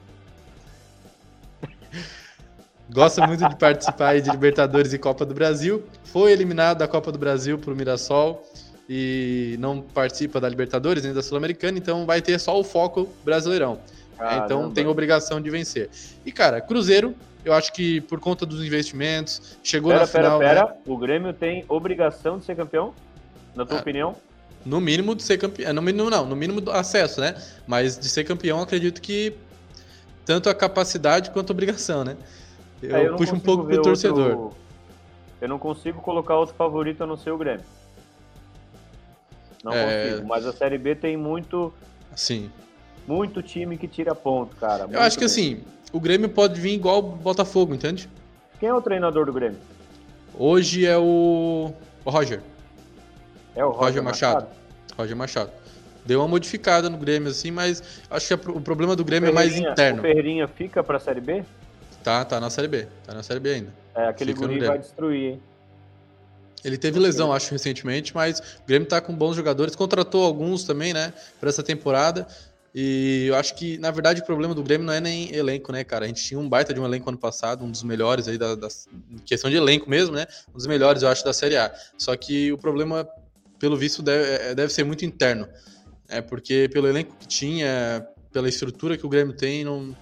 Gosta 2.90 3.26
muito 3.26 3.46
de 3.48 3.56
participar 3.56 4.20
de 4.20 4.30
Libertadores 4.30 4.92
e 4.92 4.98
Copa 4.98 5.24
do 5.24 5.34
Brasil. 5.34 5.84
Foi 6.04 6.32
eliminado 6.32 6.78
da 6.78 6.88
Copa 6.88 7.12
do 7.12 7.18
Brasil 7.18 7.58
para 7.58 7.72
o 7.72 7.76
Mirassol 7.76 8.42
e 8.88 9.56
não 9.58 9.82
participa 9.82 10.40
da 10.40 10.48
Libertadores 10.48 11.04
nem 11.04 11.12
da 11.12 11.22
Sul-Americana, 11.22 11.76
então 11.76 12.06
vai 12.06 12.22
ter 12.22 12.38
só 12.40 12.58
o 12.58 12.64
foco 12.64 13.08
brasileirão. 13.24 13.78
Caramba. 14.16 14.44
Então 14.44 14.70
tem 14.72 14.86
obrigação 14.86 15.40
de 15.40 15.50
vencer. 15.50 15.90
E 16.24 16.32
cara, 16.32 16.60
Cruzeiro, 16.60 17.14
eu 17.44 17.52
acho 17.52 17.72
que 17.72 18.00
por 18.02 18.18
conta 18.18 18.44
dos 18.44 18.64
investimentos, 18.64 19.58
chegou 19.62 19.92
pera, 19.92 20.00
na 20.00 20.06
final. 20.06 20.38
Pera, 20.38 20.54
pera, 20.54 20.74
né? 20.74 20.80
o 20.86 20.96
Grêmio 20.96 21.32
tem 21.32 21.64
obrigação 21.68 22.38
de 22.38 22.44
ser 22.44 22.56
campeão? 22.56 22.94
Na 23.54 23.64
tua 23.64 23.78
ah, 23.78 23.80
opinião? 23.80 24.16
No 24.64 24.80
mínimo 24.80 25.14
de 25.14 25.22
ser 25.22 25.38
campeão. 25.38 25.72
No 25.72 25.82
mínimo, 25.82 26.10
não, 26.10 26.26
no 26.26 26.34
mínimo 26.34 26.60
do 26.60 26.70
acesso, 26.70 27.20
né? 27.20 27.34
Mas 27.66 27.98
de 27.98 28.08
ser 28.08 28.24
campeão, 28.24 28.60
acredito 28.60 29.00
que 29.00 29.34
tanto 30.28 30.50
a 30.50 30.54
capacidade 30.54 31.30
quanto 31.30 31.50
a 31.50 31.54
obrigação, 31.54 32.04
né? 32.04 32.14
Eu, 32.82 32.94
é, 32.94 33.08
eu 33.08 33.16
puxo 33.16 33.34
um 33.34 33.40
pouco 33.40 33.64
pro 33.64 33.80
torcedor. 33.80 34.36
Outro... 34.36 34.58
Eu 35.40 35.48
não 35.48 35.58
consigo 35.58 36.02
colocar 36.02 36.36
outro 36.36 36.54
favorito 36.54 37.02
a 37.02 37.06
não 37.06 37.16
ser 37.16 37.30
o 37.30 37.38
Grêmio. 37.38 37.64
Não 39.64 39.72
é... 39.72 40.10
consigo. 40.10 40.28
Mas 40.28 40.44
a 40.44 40.52
Série 40.52 40.76
B 40.76 40.94
tem 40.94 41.16
muito. 41.16 41.72
Sim. 42.14 42.50
Muito 43.06 43.42
time 43.42 43.78
que 43.78 43.88
tira 43.88 44.14
ponto, 44.14 44.54
cara. 44.56 44.86
Eu 44.90 45.00
acho 45.00 45.18
que 45.18 45.24
assim, 45.24 45.62
o 45.94 45.98
Grêmio 45.98 46.28
pode 46.28 46.60
vir 46.60 46.74
igual 46.74 46.98
o 46.98 47.02
Botafogo, 47.02 47.74
entende? 47.74 48.06
Quem 48.60 48.68
é 48.68 48.74
o 48.74 48.82
treinador 48.82 49.24
do 49.24 49.32
Grêmio? 49.32 49.58
Hoje 50.34 50.84
é 50.84 50.98
o, 50.98 51.72
o 52.04 52.10
Roger. 52.10 52.42
É 53.56 53.64
o 53.64 53.70
Roger, 53.70 53.82
Roger 53.82 54.02
Machado. 54.02 54.34
Machado. 54.34 54.58
Roger 54.94 55.16
Machado. 55.16 55.50
Deu 56.08 56.20
uma 56.20 56.28
modificada 56.28 56.88
no 56.88 56.96
Grêmio, 56.96 57.28
assim, 57.28 57.50
mas 57.50 57.82
acho 58.10 58.28
que 58.28 58.48
o 58.48 58.62
problema 58.62 58.96
do 58.96 59.04
Grêmio 59.04 59.28
é 59.28 59.32
mais 59.32 59.54
interno. 59.54 59.98
O 59.98 60.00
Ferreirinha 60.00 60.48
fica 60.48 60.82
pra 60.82 60.98
Série 60.98 61.20
B? 61.20 61.44
Tá, 62.02 62.24
tá 62.24 62.40
na 62.40 62.48
Série 62.48 62.66
B. 62.66 62.86
Tá 63.04 63.12
na 63.12 63.22
Série 63.22 63.38
B 63.38 63.50
ainda. 63.50 63.74
É, 63.94 64.06
aquele 64.06 64.32
fica 64.32 64.46
guri 64.46 64.64
vai 64.64 64.78
destruir, 64.78 65.32
hein? 65.32 65.42
Ele 66.64 66.78
teve 66.78 66.98
lesão, 66.98 67.30
acho, 67.30 67.50
recentemente, 67.50 68.16
mas 68.16 68.40
o 68.40 68.66
Grêmio 68.66 68.88
tá 68.88 69.02
com 69.02 69.14
bons 69.14 69.36
jogadores. 69.36 69.76
Contratou 69.76 70.24
alguns 70.24 70.64
também, 70.64 70.94
né, 70.94 71.12
para 71.38 71.50
essa 71.50 71.62
temporada. 71.62 72.26
E 72.74 73.26
eu 73.28 73.34
acho 73.34 73.54
que, 73.54 73.76
na 73.76 73.90
verdade, 73.90 74.22
o 74.22 74.24
problema 74.24 74.54
do 74.54 74.62
Grêmio 74.62 74.86
não 74.86 74.94
é 74.94 75.00
nem 75.00 75.30
elenco, 75.34 75.70
né, 75.70 75.84
cara? 75.84 76.06
A 76.06 76.08
gente 76.08 76.24
tinha 76.24 76.40
um 76.40 76.48
baita 76.48 76.72
de 76.72 76.80
um 76.80 76.86
elenco 76.86 77.06
ano 77.10 77.18
passado, 77.18 77.62
um 77.66 77.70
dos 77.70 77.82
melhores 77.82 78.28
aí 78.28 78.38
da, 78.38 78.54
da 78.54 78.68
questão 79.26 79.50
de 79.50 79.56
elenco 79.58 79.90
mesmo, 79.90 80.16
né? 80.16 80.26
Um 80.48 80.56
dos 80.56 80.66
melhores, 80.66 81.02
eu 81.02 81.10
acho, 81.10 81.22
da 81.22 81.34
Série 81.34 81.58
A. 81.58 81.70
Só 81.98 82.16
que 82.16 82.50
o 82.50 82.56
problema, 82.56 83.06
pelo 83.58 83.76
visto, 83.76 84.02
deve, 84.02 84.26
é, 84.26 84.54
deve 84.54 84.72
ser 84.72 84.84
muito 84.84 85.04
interno. 85.04 85.46
É 86.08 86.20
porque 86.20 86.68
pelo 86.72 86.88
elenco 86.88 87.14
que 87.18 87.28
tinha, 87.28 88.06
pela 88.32 88.48
estrutura 88.48 88.96
que 88.96 89.04
o 89.04 89.08
Grêmio 89.08 89.34
tem, 89.34 89.64
não, 89.64 89.94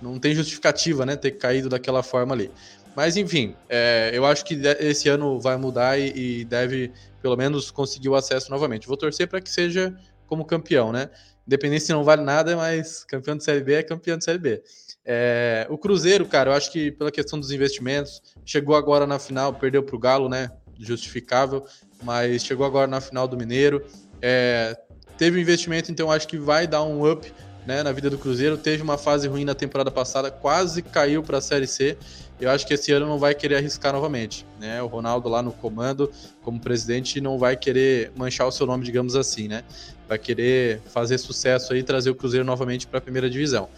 não 0.00 0.18
tem 0.18 0.34
justificativa, 0.34 1.04
né? 1.04 1.16
Ter 1.16 1.32
caído 1.32 1.68
daquela 1.68 2.02
forma 2.02 2.34
ali. 2.34 2.50
Mas 2.94 3.16
enfim, 3.16 3.54
é, 3.68 4.10
eu 4.12 4.24
acho 4.24 4.44
que 4.44 4.54
esse 4.80 5.08
ano 5.08 5.38
vai 5.40 5.56
mudar 5.56 5.98
e, 5.98 6.40
e, 6.40 6.44
deve, 6.44 6.92
pelo 7.22 7.36
menos, 7.36 7.70
conseguir 7.70 8.08
o 8.08 8.14
acesso 8.14 8.50
novamente. 8.50 8.86
Vou 8.86 8.96
torcer 8.96 9.28
para 9.28 9.40
que 9.40 9.50
seja 9.50 9.94
como 10.26 10.44
campeão, 10.44 10.92
né? 10.92 11.10
Independente 11.46 11.84
se 11.84 11.92
não 11.92 12.04
vale 12.04 12.22
nada, 12.22 12.56
mas 12.56 13.04
campeão 13.04 13.36
de 13.36 13.44
Série 13.44 13.62
B 13.62 13.74
é 13.74 13.82
campeão 13.82 14.18
de 14.18 14.24
Série 14.24 14.38
B. 14.38 14.62
É, 15.04 15.66
o 15.70 15.78
Cruzeiro, 15.78 16.26
cara, 16.26 16.50
eu 16.50 16.54
acho 16.54 16.70
que 16.70 16.90
pela 16.90 17.10
questão 17.10 17.40
dos 17.40 17.50
investimentos, 17.50 18.20
chegou 18.44 18.76
agora 18.76 19.06
na 19.06 19.18
final, 19.18 19.54
perdeu 19.54 19.82
para 19.82 19.96
o 19.96 19.98
Galo, 19.98 20.28
né? 20.28 20.50
Justificável, 20.78 21.64
mas 22.02 22.44
chegou 22.44 22.66
agora 22.66 22.86
na 22.86 23.00
final 23.00 23.26
do 23.26 23.36
Mineiro. 23.36 23.84
É, 24.20 24.76
teve 25.18 25.40
investimento, 25.40 25.90
então 25.90 26.10
acho 26.10 26.26
que 26.26 26.38
vai 26.38 26.66
dar 26.66 26.82
um 26.84 27.10
up 27.10 27.30
né, 27.66 27.82
na 27.82 27.92
vida 27.92 28.08
do 28.08 28.16
Cruzeiro. 28.16 28.56
Teve 28.56 28.82
uma 28.82 28.96
fase 28.96 29.28
ruim 29.28 29.44
na 29.44 29.54
temporada 29.54 29.90
passada, 29.90 30.30
quase 30.30 30.80
caiu 30.80 31.22
para 31.22 31.38
a 31.38 31.40
Série 31.42 31.66
C 31.66 31.98
eu 32.40 32.50
acho 32.50 32.66
que 32.66 32.74
esse 32.74 32.92
ano 32.92 33.06
não 33.06 33.18
vai 33.18 33.34
querer 33.34 33.56
arriscar 33.56 33.92
novamente. 33.92 34.46
Né? 34.60 34.80
O 34.80 34.86
Ronaldo 34.86 35.28
lá 35.28 35.42
no 35.42 35.52
comando, 35.52 36.10
como 36.42 36.60
presidente, 36.60 37.20
não 37.20 37.36
vai 37.36 37.56
querer 37.56 38.12
manchar 38.16 38.46
o 38.46 38.52
seu 38.52 38.66
nome, 38.66 38.84
digamos 38.84 39.16
assim, 39.16 39.48
né? 39.48 39.64
Vai 40.08 40.18
querer 40.18 40.80
fazer 40.86 41.18
sucesso 41.18 41.72
aí 41.72 41.80
e 41.80 41.82
trazer 41.82 42.10
o 42.10 42.14
Cruzeiro 42.14 42.46
novamente 42.46 42.86
para 42.86 42.98
a 42.98 43.00
primeira 43.00 43.28
divisão. 43.28 43.68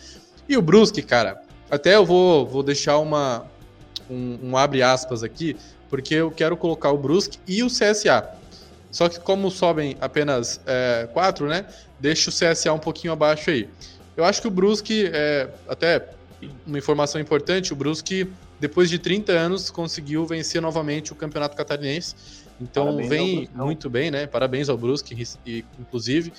E 0.49 0.57
o 0.57 0.63
Brusque, 0.63 1.03
cara, 1.03 1.43
até 1.71 1.97
eu 1.97 2.05
vou, 2.05 2.47
vou 2.47 2.63
deixar 2.63 2.99
uma, 2.99 3.47
um, 4.11 4.39
um 4.43 4.57
abre 4.57 4.83
aspas 4.83 5.23
aqui, 5.23 5.57
porque 5.89 6.15
eu 6.15 6.31
quero 6.31 6.57
colocar 6.57 6.91
o 6.91 6.99
Brusque 6.99 7.39
e 7.49 7.63
o 7.63 7.69
CSA. 7.69 8.40
Só 8.91 9.09
que 9.09 9.21
como 9.21 9.51
sobem 9.51 9.97
apenas 10.01 10.61
é, 10.67 11.09
quatro, 11.13 11.47
né? 11.47 11.67
Deixa 11.99 12.31
o 12.31 12.33
CSA 12.33 12.73
um 12.73 12.79
pouquinho 12.79 13.13
abaixo 13.13 13.51
aí. 13.51 13.69
Eu 14.17 14.25
acho 14.25 14.41
que 14.41 14.49
o 14.49 14.51
Brusque, 14.51 15.11
é, 15.13 15.49
até 15.69 16.09
uma 16.67 16.79
informação 16.79 17.21
importante, 17.21 17.73
o 17.73 17.77
Brusque 17.77 18.31
depois 18.59 18.91
de 18.91 18.99
30 18.99 19.33
anos, 19.33 19.71
conseguiu 19.71 20.27
vencer 20.27 20.61
novamente 20.61 21.13
o 21.13 21.15
Campeonato 21.15 21.57
Catarinense. 21.57 22.15
Então 22.61 22.87
Parabéns 22.87 23.09
vem 23.09 23.49
muito 23.55 23.89
bem, 23.89 24.11
né? 24.11 24.27
Parabéns 24.27 24.69
ao 24.69 24.77
Brusque, 24.77 25.17
inclusive. 25.79 26.33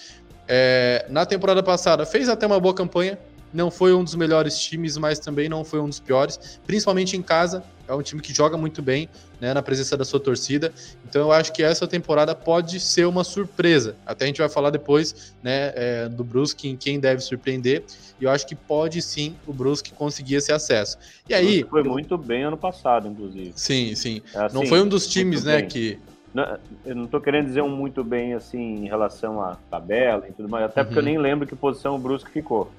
É, 0.48 1.06
na 1.10 1.26
temporada 1.26 1.64
passada 1.64 2.06
fez 2.06 2.30
até 2.30 2.46
uma 2.46 2.60
boa 2.60 2.76
campanha, 2.76 3.18
não 3.54 3.70
foi 3.70 3.94
um 3.94 4.04
dos 4.04 4.16
melhores 4.16 4.58
times, 4.58 4.98
mas 4.98 5.20
também 5.20 5.50
não 5.50 5.64
foi 5.64 5.80
um 5.80 5.88
dos 5.88 6.00
piores, 6.00 6.60
principalmente 6.66 7.16
em 7.18 7.22
casa. 7.22 7.64
É 7.88 7.94
um 7.94 8.02
time 8.02 8.22
que 8.22 8.34
joga 8.34 8.56
muito 8.56 8.82
bem, 8.82 9.10
né, 9.42 9.54
na 9.54 9.62
presença 9.62 9.98
da 9.98 10.06
sua 10.06 10.20
torcida. 10.20 10.72
Então 11.04 11.24
eu 11.24 11.32
acho 11.32 11.52
que 11.52 11.62
essa 11.62 11.86
temporada 11.86 12.34
pode 12.34 12.80
ser 12.80 13.06
uma 13.06 13.24
surpresa. 13.24 13.98
Até 14.06 14.24
a 14.24 14.28
gente 14.28 14.38
vai 14.38 14.48
falar 14.48 14.70
depois, 14.70 15.34
né, 15.44 15.74
é, 15.76 16.08
do 16.08 16.24
Brusque 16.24 16.70
em 16.70 16.78
quem 16.78 17.00
deve 17.00 17.22
surpreender. 17.22 17.84
E 18.20 18.24
eu 18.24 18.30
acho 18.30 18.48
que 18.48 18.56
pode 18.56 19.02
sim 19.02 19.36
o 19.46 19.52
Brusque 19.52 19.92
conseguir 19.92 20.36
esse 20.36 20.54
acesso. 20.54 20.98
E 21.28 21.34
aí 21.34 21.66
foi 21.70 21.84
muito 21.84 22.18
bem 22.18 22.44
ano 22.44 22.58
passado, 22.58 23.10
inclusive. 23.10 23.52
Sim, 23.56 23.94
sim. 23.96 24.22
É 24.34 24.46
assim, 24.46 24.56
não 24.56 24.66
foi 24.66 24.82
um 24.82 24.88
dos 24.88 25.06
times, 25.08 25.44
né, 25.44 25.58
bem. 25.58 25.68
que 25.68 26.00
não, 26.34 26.58
eu 26.86 26.96
não 26.96 27.06
estou 27.06 27.20
querendo 27.20 27.46
dizer 27.46 27.62
um 27.62 27.76
muito 27.76 28.04
bem 28.04 28.34
assim 28.34 28.86
em 28.86 28.88
relação 28.88 29.42
à 29.42 29.58
tabela 29.70 30.26
e 30.30 30.32
tudo 30.32 30.48
mais, 30.48 30.64
até 30.64 30.82
uhum. 30.82 30.86
porque 30.86 31.00
eu 31.00 31.04
uhum. 31.04 31.10
nem 31.10 31.18
lembro 31.18 31.46
que 31.46 31.56
posição 31.56 31.96
o 31.96 32.00
Brusque 32.00 32.32
ficou. 32.32 32.72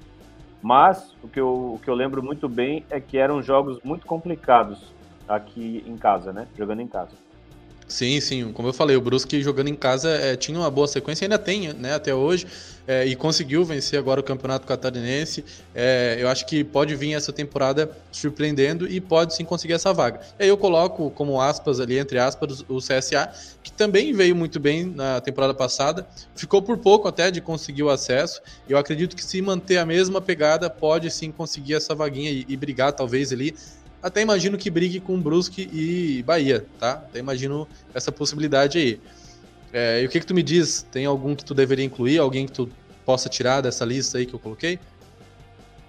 Mas 0.62 1.14
o 1.22 1.28
que, 1.28 1.40
eu, 1.40 1.74
o 1.74 1.80
que 1.82 1.90
eu 1.90 1.94
lembro 1.94 2.22
muito 2.22 2.48
bem 2.48 2.86
é 2.88 3.00
que 3.00 3.18
eram 3.18 3.42
jogos 3.42 3.80
muito 3.82 4.06
complicados 4.06 4.92
aqui 5.26 5.82
em 5.86 5.96
casa, 5.96 6.32
né? 6.32 6.46
Jogando 6.56 6.80
em 6.80 6.86
casa. 6.86 7.16
Sim, 7.92 8.20
sim. 8.20 8.52
Como 8.52 8.68
eu 8.68 8.72
falei, 8.72 8.96
o 8.96 9.00
Brusque 9.02 9.42
jogando 9.42 9.68
em 9.68 9.74
casa 9.74 10.08
é, 10.08 10.34
tinha 10.34 10.58
uma 10.58 10.70
boa 10.70 10.88
sequência, 10.88 11.26
ainda 11.26 11.38
tem, 11.38 11.74
né, 11.74 11.92
até 11.92 12.14
hoje, 12.14 12.46
é, 12.86 13.04
e 13.04 13.14
conseguiu 13.14 13.64
vencer 13.64 13.98
agora 13.98 14.20
o 14.20 14.24
Campeonato 14.24 14.66
Catarinense. 14.66 15.44
É, 15.74 16.16
eu 16.18 16.28
acho 16.28 16.46
que 16.46 16.64
pode 16.64 16.94
vir 16.96 17.12
essa 17.12 17.32
temporada 17.32 17.90
surpreendendo 18.10 18.88
e 18.88 18.98
pode 18.98 19.36
sim 19.36 19.44
conseguir 19.44 19.74
essa 19.74 19.92
vaga. 19.92 20.20
E 20.38 20.44
aí 20.44 20.48
eu 20.48 20.56
coloco 20.56 21.10
como 21.10 21.38
aspas 21.38 21.80
ali, 21.80 21.98
entre 21.98 22.18
aspas, 22.18 22.64
o 22.66 22.78
CSA, 22.78 23.30
também 23.82 24.12
veio 24.12 24.36
muito 24.36 24.60
bem 24.60 24.84
na 24.84 25.20
temporada 25.20 25.52
passada, 25.52 26.06
ficou 26.36 26.62
por 26.62 26.78
pouco 26.78 27.08
até 27.08 27.32
de 27.32 27.40
conseguir 27.40 27.82
o 27.82 27.90
acesso. 27.90 28.40
Eu 28.68 28.78
acredito 28.78 29.16
que 29.16 29.24
se 29.24 29.42
manter 29.42 29.78
a 29.78 29.84
mesma 29.84 30.20
pegada, 30.20 30.70
pode 30.70 31.10
sim 31.10 31.32
conseguir 31.32 31.74
essa 31.74 31.92
vaguinha 31.92 32.30
e, 32.30 32.46
e 32.48 32.56
brigar 32.56 32.92
talvez 32.92 33.32
ali 33.32 33.56
até 34.00 34.20
imagino 34.20 34.58
que 34.58 34.68
brigue 34.68 34.98
com 34.98 35.20
Brusque 35.20 35.68
e 35.72 36.24
Bahia, 36.24 36.66
tá? 36.78 36.92
Até 36.94 37.20
imagino 37.20 37.68
essa 37.94 38.10
possibilidade 38.10 38.78
aí. 38.78 39.00
É, 39.72 40.02
e 40.02 40.06
o 40.06 40.08
que 40.08 40.18
que 40.18 40.26
tu 40.26 40.34
me 40.34 40.42
diz? 40.42 40.82
Tem 40.90 41.06
algum 41.06 41.36
que 41.36 41.44
tu 41.44 41.54
deveria 41.54 41.84
incluir? 41.84 42.18
Alguém 42.18 42.46
que 42.46 42.52
tu 42.52 42.68
possa 43.04 43.28
tirar 43.28 43.60
dessa 43.60 43.84
lista 43.84 44.18
aí 44.18 44.26
que 44.26 44.34
eu 44.34 44.40
coloquei? 44.40 44.78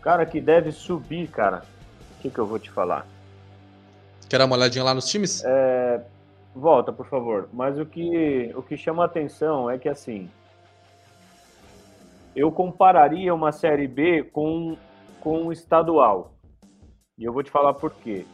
Cara, 0.02 0.26
que 0.28 0.40
deve 0.40 0.72
subir, 0.72 1.28
cara. 1.28 1.64
O 2.18 2.22
que 2.22 2.30
que 2.30 2.38
eu 2.40 2.46
vou 2.46 2.60
te 2.60 2.70
falar? 2.70 3.08
Quer 4.30 4.38
dar 4.38 4.46
uma 4.46 4.56
olhadinha 4.56 4.84
lá 4.84 4.94
nos 4.94 5.06
times? 5.06 5.44
É, 5.44 6.02
volta, 6.56 6.92
por 6.92 7.08
favor. 7.08 7.50
Mas 7.52 7.80
o 7.80 7.86
que, 7.86 8.52
o 8.56 8.62
que 8.62 8.78
chama 8.78 9.04
a 9.04 9.06
atenção 9.06 9.70
é 9.70 9.78
que, 9.78 9.90
assim, 9.90 10.30
eu 12.36 12.52
compararia 12.52 13.34
uma 13.34 13.52
Série 13.52 13.88
B 13.88 14.24
com, 14.24 14.78
com 15.20 15.44
um 15.44 15.52
estadual. 15.52 16.34
E 17.18 17.24
eu 17.24 17.34
vou 17.34 17.44
te 17.44 17.52
falar 17.52 17.74
por 17.74 17.92
quê. 17.92 18.26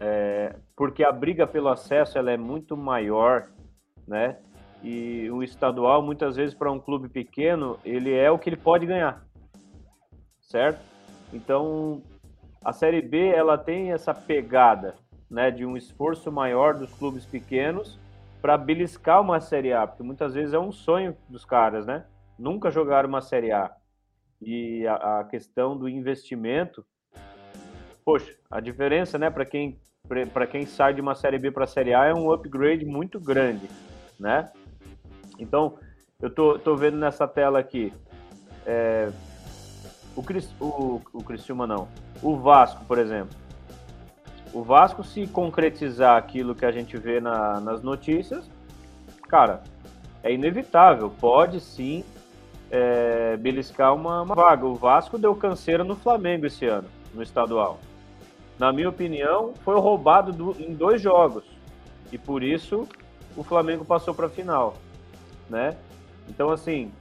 É, 0.00 0.56
porque 0.76 1.04
a 1.04 1.12
briga 1.12 1.46
pelo 1.46 1.68
acesso 1.68 2.18
ela 2.18 2.30
é 2.30 2.36
muito 2.36 2.76
maior, 2.76 3.48
né? 4.06 4.38
E 4.82 5.30
o 5.30 5.42
estadual, 5.42 6.02
muitas 6.02 6.36
vezes, 6.36 6.54
para 6.54 6.70
um 6.70 6.78
clube 6.78 7.08
pequeno, 7.08 7.78
ele 7.84 8.12
é 8.12 8.30
o 8.30 8.38
que 8.38 8.50
ele 8.50 8.56
pode 8.56 8.84
ganhar, 8.84 9.24
certo? 10.42 10.80
Então, 11.32 12.02
a 12.62 12.72
Série 12.72 13.00
B 13.00 13.28
ela 13.28 13.56
tem 13.56 13.92
essa 13.92 14.12
pegada, 14.12 14.94
né, 15.34 15.50
de 15.50 15.66
um 15.66 15.76
esforço 15.76 16.30
maior 16.30 16.74
dos 16.74 16.94
clubes 16.94 17.26
pequenos 17.26 17.98
para 18.40 18.56
beliscar 18.56 19.20
uma 19.20 19.40
Série 19.40 19.72
A, 19.72 19.84
porque 19.84 20.04
muitas 20.04 20.32
vezes 20.32 20.54
é 20.54 20.58
um 20.58 20.70
sonho 20.70 21.16
dos 21.28 21.44
caras, 21.44 21.84
né? 21.84 22.04
Nunca 22.38 22.70
jogaram 22.70 23.08
uma 23.08 23.20
Série 23.20 23.50
A. 23.50 23.74
e 24.40 24.86
a, 24.86 25.20
a 25.20 25.24
questão 25.24 25.76
do 25.76 25.88
investimento, 25.88 26.86
poxa, 28.04 28.32
a 28.48 28.60
diferença, 28.60 29.18
né, 29.18 29.28
para 29.28 29.44
quem 29.44 29.78
para 30.34 30.46
quem 30.46 30.66
sai 30.66 30.92
de 30.92 31.00
uma 31.00 31.14
série 31.14 31.38
B 31.38 31.50
para 31.50 31.64
a 31.64 31.66
série 31.66 31.94
A 31.94 32.04
é 32.04 32.12
um 32.12 32.30
upgrade 32.30 32.84
muito 32.84 33.18
grande, 33.18 33.66
né? 34.20 34.52
Então, 35.38 35.78
eu 36.20 36.28
tô, 36.28 36.58
tô 36.58 36.76
vendo 36.76 36.98
nessa 36.98 37.26
tela 37.26 37.58
aqui 37.58 37.90
é, 38.66 39.10
o, 40.14 40.22
Cris, 40.22 40.54
o, 40.60 41.00
o 41.12 41.24
Criciúma 41.24 41.66
não, 41.66 41.88
o 42.22 42.36
Vasco, 42.36 42.84
por 42.84 42.98
exemplo. 42.98 43.43
O 44.54 44.62
Vasco, 44.62 45.02
se 45.02 45.26
concretizar 45.26 46.16
aquilo 46.16 46.54
que 46.54 46.64
a 46.64 46.70
gente 46.70 46.96
vê 46.96 47.20
na, 47.20 47.60
nas 47.60 47.82
notícias, 47.82 48.48
cara, 49.28 49.64
é 50.22 50.32
inevitável. 50.32 51.10
Pode 51.10 51.60
sim 51.60 52.04
é, 52.70 53.36
beliscar 53.36 53.92
uma, 53.92 54.22
uma, 54.22 54.34
vaga. 54.36 54.64
O 54.64 54.76
Vasco 54.76 55.18
deu 55.18 55.34
canseira 55.34 55.82
no 55.82 55.96
Flamengo 55.96 56.46
esse 56.46 56.66
ano, 56.66 56.88
no 57.12 57.20
estadual. 57.20 57.80
Na 58.56 58.72
minha 58.72 58.88
opinião, 58.88 59.54
foi 59.64 59.74
roubado 59.74 60.32
do, 60.32 60.52
em 60.62 60.72
dois 60.72 61.02
jogos. 61.02 61.42
E 62.12 62.16
por 62.16 62.40
isso 62.40 62.88
o 63.36 63.42
Flamengo 63.42 63.84
passou 63.84 64.14
para 64.14 64.26
a 64.26 64.30
final. 64.30 64.76
Né? 65.50 65.76
Então, 66.28 66.50
assim, 66.50 66.92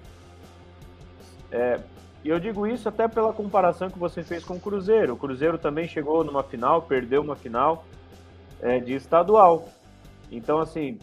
é, 1.52 1.80
e 2.24 2.30
eu 2.30 2.40
digo 2.40 2.66
isso 2.66 2.88
até 2.88 3.08
pela 3.08 3.34
comparação 3.34 3.90
que 3.90 4.00
você 4.00 4.24
fez 4.24 4.46
com 4.46 4.56
o 4.56 4.60
Cruzeiro. 4.60 5.14
O 5.14 5.18
Cruzeiro 5.18 5.58
também 5.58 5.88
chegou 5.88 6.24
numa 6.24 6.42
final, 6.42 6.82
perdeu 6.82 7.22
uma 7.22 7.36
final 7.36 7.86
é, 8.62 8.80
de 8.80 8.94
estadual. 8.94 9.68
Então, 10.32 10.60
assim, 10.60 10.98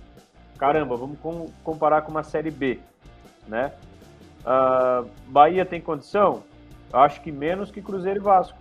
caramba, 0.57 0.97
vamos 0.97 1.19
com, 1.21 1.51
comparar 1.63 2.03
com 2.03 2.11
uma 2.11 2.23
Série 2.23 2.51
B, 2.51 2.81
né? 3.47 3.73
Uh, 4.41 5.11
Bahia 5.27 5.67
tem 5.67 5.79
condição? 5.79 6.43
Acho 6.91 7.21
que 7.21 7.31
menos 7.31 7.71
que 7.71 7.83
Cruzeiro 7.83 8.19
e 8.19 8.23
Vasco. 8.23 8.59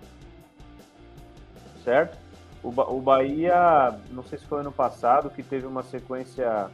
Certo? 1.86 2.18
O, 2.62 2.72
ba 2.72 2.84
o 2.90 3.00
Bahia, 3.00 3.98
não 4.12 4.22
sei 4.22 4.38
se 4.38 4.46
foi 4.46 4.60
ano 4.60 4.72
passado, 4.72 5.30
que 5.30 5.42
teve 5.42 5.66
uma 5.66 5.82
sequência. 5.82 6.70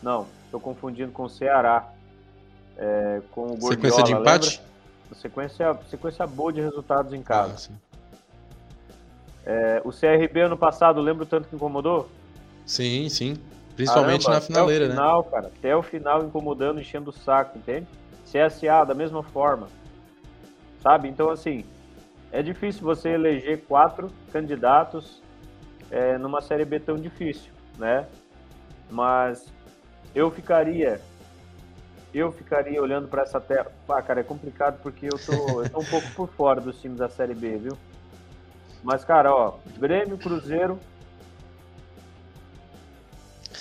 Não, 0.00 0.28
estou 0.44 0.60
confundindo 0.60 1.10
com 1.10 1.24
o 1.24 1.28
Ceará 1.28 1.92
é, 2.76 3.20
com 3.30 3.42
o 3.42 3.56
Gordiola. 3.56 3.74
Sequência 3.74 4.02
de 4.02 4.12
empate? 4.12 4.62
Sequência, 5.14 5.78
sequência 5.88 6.26
boa 6.26 6.52
de 6.52 6.60
resultados 6.60 7.12
em 7.12 7.22
casa. 7.22 7.70
Ah, 7.70 7.84
é, 9.46 9.82
o 9.84 9.90
CRB 9.90 10.40
ano 10.40 10.56
passado, 10.56 11.00
lembra 11.00 11.24
o 11.24 11.26
tanto 11.26 11.48
que 11.48 11.54
incomodou? 11.54 12.08
Sim, 12.64 13.08
sim. 13.08 13.36
Principalmente 13.76 14.24
Caramba, 14.24 14.40
na 14.40 14.46
finaleira, 14.46 14.84
até 14.86 14.92
o 14.92 14.96
final, 14.96 15.22
né? 15.22 15.30
Cara, 15.30 15.46
até 15.46 15.76
o 15.76 15.82
final 15.82 16.24
incomodando, 16.24 16.80
enchendo 16.80 17.10
o 17.10 17.12
saco, 17.12 17.58
entende? 17.58 17.86
CSA, 18.24 18.84
da 18.86 18.94
mesma 18.94 19.22
forma. 19.22 19.68
Sabe? 20.82 21.08
Então, 21.08 21.30
assim, 21.30 21.64
é 22.32 22.42
difícil 22.42 22.82
você 22.82 23.10
eleger 23.10 23.64
quatro 23.66 24.10
candidatos 24.32 25.22
é, 25.90 26.16
numa 26.18 26.40
Série 26.40 26.64
B 26.64 26.80
tão 26.80 26.96
difícil, 26.96 27.52
né? 27.78 28.06
Mas 28.90 29.46
eu 30.14 30.30
ficaria 30.30 31.00
eu 32.18 32.30
ficaria 32.32 32.80
olhando 32.80 33.08
para 33.08 33.22
essa 33.22 33.40
tela. 33.40 33.72
Ah, 33.88 34.00
cara, 34.00 34.20
é 34.20 34.24
complicado 34.24 34.80
porque 34.82 35.06
eu 35.06 35.18
tô, 35.18 35.62
eu 35.62 35.70
tô 35.70 35.80
um 35.80 35.84
pouco 35.84 36.10
por 36.12 36.28
fora 36.28 36.60
dos 36.60 36.80
times 36.80 36.98
da 36.98 37.08
Série 37.08 37.34
B, 37.34 37.58
viu? 37.58 37.78
Mas, 38.82 39.04
cara, 39.04 39.34
ó, 39.34 39.54
Grêmio, 39.78 40.18
Cruzeiro, 40.18 40.78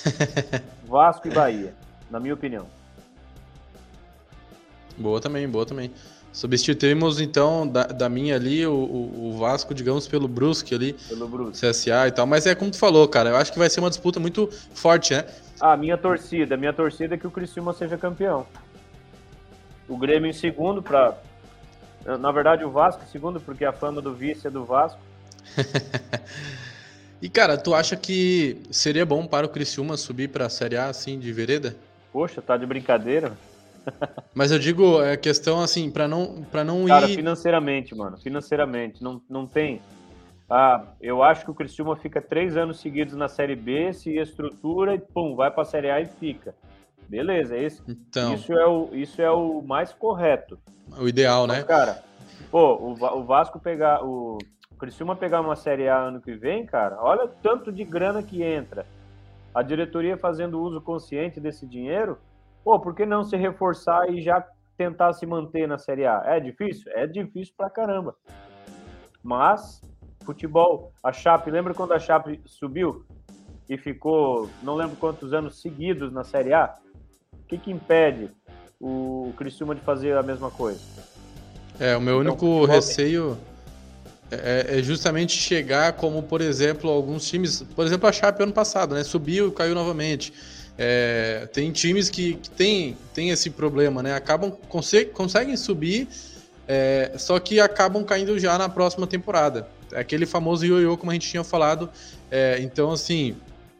Vasco 0.85 1.27
e 1.27 1.31
Bahia, 1.31 1.73
na 2.09 2.19
minha 2.19 2.33
opinião. 2.33 2.67
Boa 4.97 5.19
também, 5.19 5.47
boa 5.47 5.65
também. 5.65 5.91
Substituímos 6.31 7.21
então 7.21 7.67
da, 7.67 7.83
da 7.83 8.09
minha 8.09 8.35
ali 8.35 8.65
o, 8.65 8.73
o, 8.73 9.37
Vasco, 9.37 9.71
digamos, 9.73 10.07
pelo 10.07 10.27
Brusque 10.27 10.73
ali. 10.73 10.93
Pelo 11.07 11.27
Brusque. 11.27 11.67
CSA 11.67 12.07
e 12.07 12.11
tal. 12.11 12.25
Mas 12.25 12.47
é 12.47 12.55
como 12.55 12.71
tu 12.71 12.77
falou, 12.77 13.07
cara. 13.07 13.29
Eu 13.29 13.37
acho 13.37 13.53
que 13.53 13.59
vai 13.59 13.69
ser 13.69 13.79
uma 13.79 13.89
disputa 13.89 14.19
muito 14.19 14.49
forte, 14.73 15.13
né? 15.13 15.25
Ah, 15.59 15.77
minha 15.77 15.97
torcida. 15.97 16.57
Minha 16.57 16.73
torcida 16.73 17.15
é 17.15 17.17
que 17.17 17.27
o 17.27 17.31
Criciúma 17.31 17.73
seja 17.73 17.97
campeão. 17.97 18.45
O 19.87 19.97
Grêmio 19.97 20.29
em 20.29 20.33
segundo 20.33 20.81
para 20.81 21.17
Na 22.19 22.31
verdade, 22.31 22.63
o 22.63 22.71
Vasco 22.71 23.03
em 23.03 23.11
segundo, 23.11 23.39
porque 23.39 23.65
a 23.65 23.71
fama 23.71 24.01
do 24.01 24.13
vice 24.13 24.47
é 24.47 24.49
do 24.49 24.65
Vasco. 24.65 24.99
e, 27.21 27.29
cara, 27.29 27.57
tu 27.57 27.73
acha 27.73 27.95
que 27.95 28.61
seria 28.71 29.05
bom 29.05 29.25
para 29.25 29.45
o 29.45 29.49
Criciúma 29.49 29.97
subir 29.97 30.29
para 30.29 30.45
a 30.45 30.49
Série 30.49 30.77
A, 30.77 30.87
assim, 30.87 31.19
de 31.19 31.31
vereda? 31.31 31.75
Poxa, 32.11 32.41
tá 32.41 32.57
de 32.57 32.65
brincadeira. 32.65 33.37
Mas 34.33 34.51
eu 34.51 34.59
digo, 34.59 35.01
é 35.01 35.17
questão 35.17 35.61
assim, 35.61 35.89
para 35.89 36.07
não, 36.07 36.43
pra 36.51 36.63
não 36.63 36.85
Cara, 36.85 37.09
ir. 37.09 37.15
financeiramente, 37.15 37.95
mano. 37.95 38.17
Financeiramente. 38.17 39.03
Não, 39.03 39.21
não 39.29 39.45
tem. 39.45 39.81
Ah, 40.49 40.83
eu 41.01 41.23
acho 41.23 41.45
que 41.45 41.51
o 41.51 41.55
Criciúma 41.55 41.95
fica 41.95 42.21
três 42.21 42.57
anos 42.57 42.79
seguidos 42.79 43.15
na 43.15 43.27
Série 43.27 43.55
B, 43.55 43.93
se 43.93 44.17
estrutura 44.17 44.93
e 44.95 44.99
pum, 44.99 45.35
vai 45.35 45.49
para 45.49 45.63
a 45.63 45.65
Série 45.65 45.89
A 45.89 46.01
e 46.01 46.05
fica. 46.05 46.53
Beleza, 47.07 47.57
esse, 47.57 47.81
então, 47.87 48.33
isso, 48.33 48.53
é 48.53 48.65
o, 48.65 48.89
isso 48.93 49.21
é 49.21 49.31
o 49.31 49.61
mais 49.61 49.93
correto. 49.93 50.59
O 50.97 51.07
ideal, 51.07 51.45
então, 51.45 51.55
né? 51.55 51.63
Cara, 51.63 52.03
pô, 52.49 52.75
o, 52.75 52.91
o 52.91 53.23
Vasco 53.23 53.59
pegar. 53.59 54.03
O, 54.03 54.37
o 54.71 54.75
Criciúma 54.75 55.15
pegar 55.15 55.41
uma 55.41 55.55
Série 55.55 55.87
A 55.87 55.97
ano 55.97 56.19
que 56.19 56.33
vem, 56.33 56.65
cara, 56.65 56.97
olha 56.99 57.25
o 57.25 57.27
tanto 57.27 57.71
de 57.71 57.83
grana 57.83 58.21
que 58.21 58.43
entra. 58.43 58.85
A 59.53 59.61
diretoria 59.61 60.17
fazendo 60.17 60.59
uso 60.59 60.81
consciente 60.81 61.39
desse 61.39 61.65
dinheiro, 61.65 62.17
pô, 62.63 62.79
por 62.79 62.95
que 62.95 63.05
não 63.05 63.23
se 63.23 63.37
reforçar 63.37 64.09
e 64.09 64.21
já 64.21 64.45
tentar 64.75 65.13
se 65.13 65.25
manter 65.25 65.67
na 65.67 65.77
Série 65.77 66.05
A? 66.05 66.23
É 66.25 66.39
difícil? 66.39 66.91
É 66.93 67.05
difícil 67.05 67.53
pra 67.55 67.69
caramba. 67.69 68.15
Mas, 69.21 69.81
futebol, 70.23 70.91
a 71.03 71.11
Chape, 71.11 71.51
lembra 71.51 71.73
quando 71.73 71.93
a 71.93 71.99
Chape 71.99 72.41
subiu 72.45 73.05
e 73.69 73.77
ficou, 73.77 74.49
não 74.61 74.75
lembro 74.75 74.95
quantos 74.97 75.33
anos 75.33 75.61
seguidos 75.61 76.11
na 76.11 76.23
Série 76.23 76.53
A? 76.53 76.73
O 77.33 77.47
que, 77.47 77.57
que 77.57 77.71
impede 77.71 78.29
o 78.79 79.33
Criciúma 79.37 79.75
de 79.75 79.81
fazer 79.81 80.17
a 80.17 80.23
mesma 80.23 80.49
coisa? 80.49 80.79
É, 81.79 81.95
o 81.95 82.01
meu 82.01 82.21
então, 82.21 82.33
único 82.33 82.65
receio 82.65 83.37
é, 84.31 84.79
é, 84.79 84.83
justamente 84.83 85.37
chegar 85.37 85.93
como, 85.93 86.23
por 86.23 86.41
exemplo, 86.41 86.89
alguns 86.89 87.27
times, 87.27 87.63
por 87.75 87.85
exemplo, 87.85 88.07
a 88.07 88.11
Chape 88.11 88.43
ano 88.43 88.53
passado, 88.53 88.95
né? 88.95 89.03
Subiu 89.03 89.49
e 89.49 89.51
caiu 89.51 89.75
novamente. 89.75 90.33
É, 90.77 91.47
tem 91.53 91.71
times 91.71 92.09
que, 92.09 92.35
que 92.35 92.49
tem, 92.49 92.97
tem 93.13 93.29
esse 93.29 93.49
problema, 93.49 94.01
né? 94.01 94.13
Acabam 94.13 94.51
consegue, 94.67 95.11
conseguem 95.11 95.55
subir, 95.55 96.07
é, 96.67 97.11
só 97.17 97.39
que 97.39 97.59
acabam 97.59 98.03
caindo 98.03 98.37
já 98.39 98.57
na 98.57 98.67
próxima 98.67 99.05
temporada. 99.05 99.67
É 99.93 99.99
aquele 99.99 100.25
famoso 100.25 100.65
ioiô, 100.65 100.97
como 100.97 101.11
a 101.11 101.13
gente 101.13 101.29
tinha 101.29 101.43
falado. 101.43 101.89
É, 102.29 102.59
então, 102.61 102.91
assim, 102.91 103.35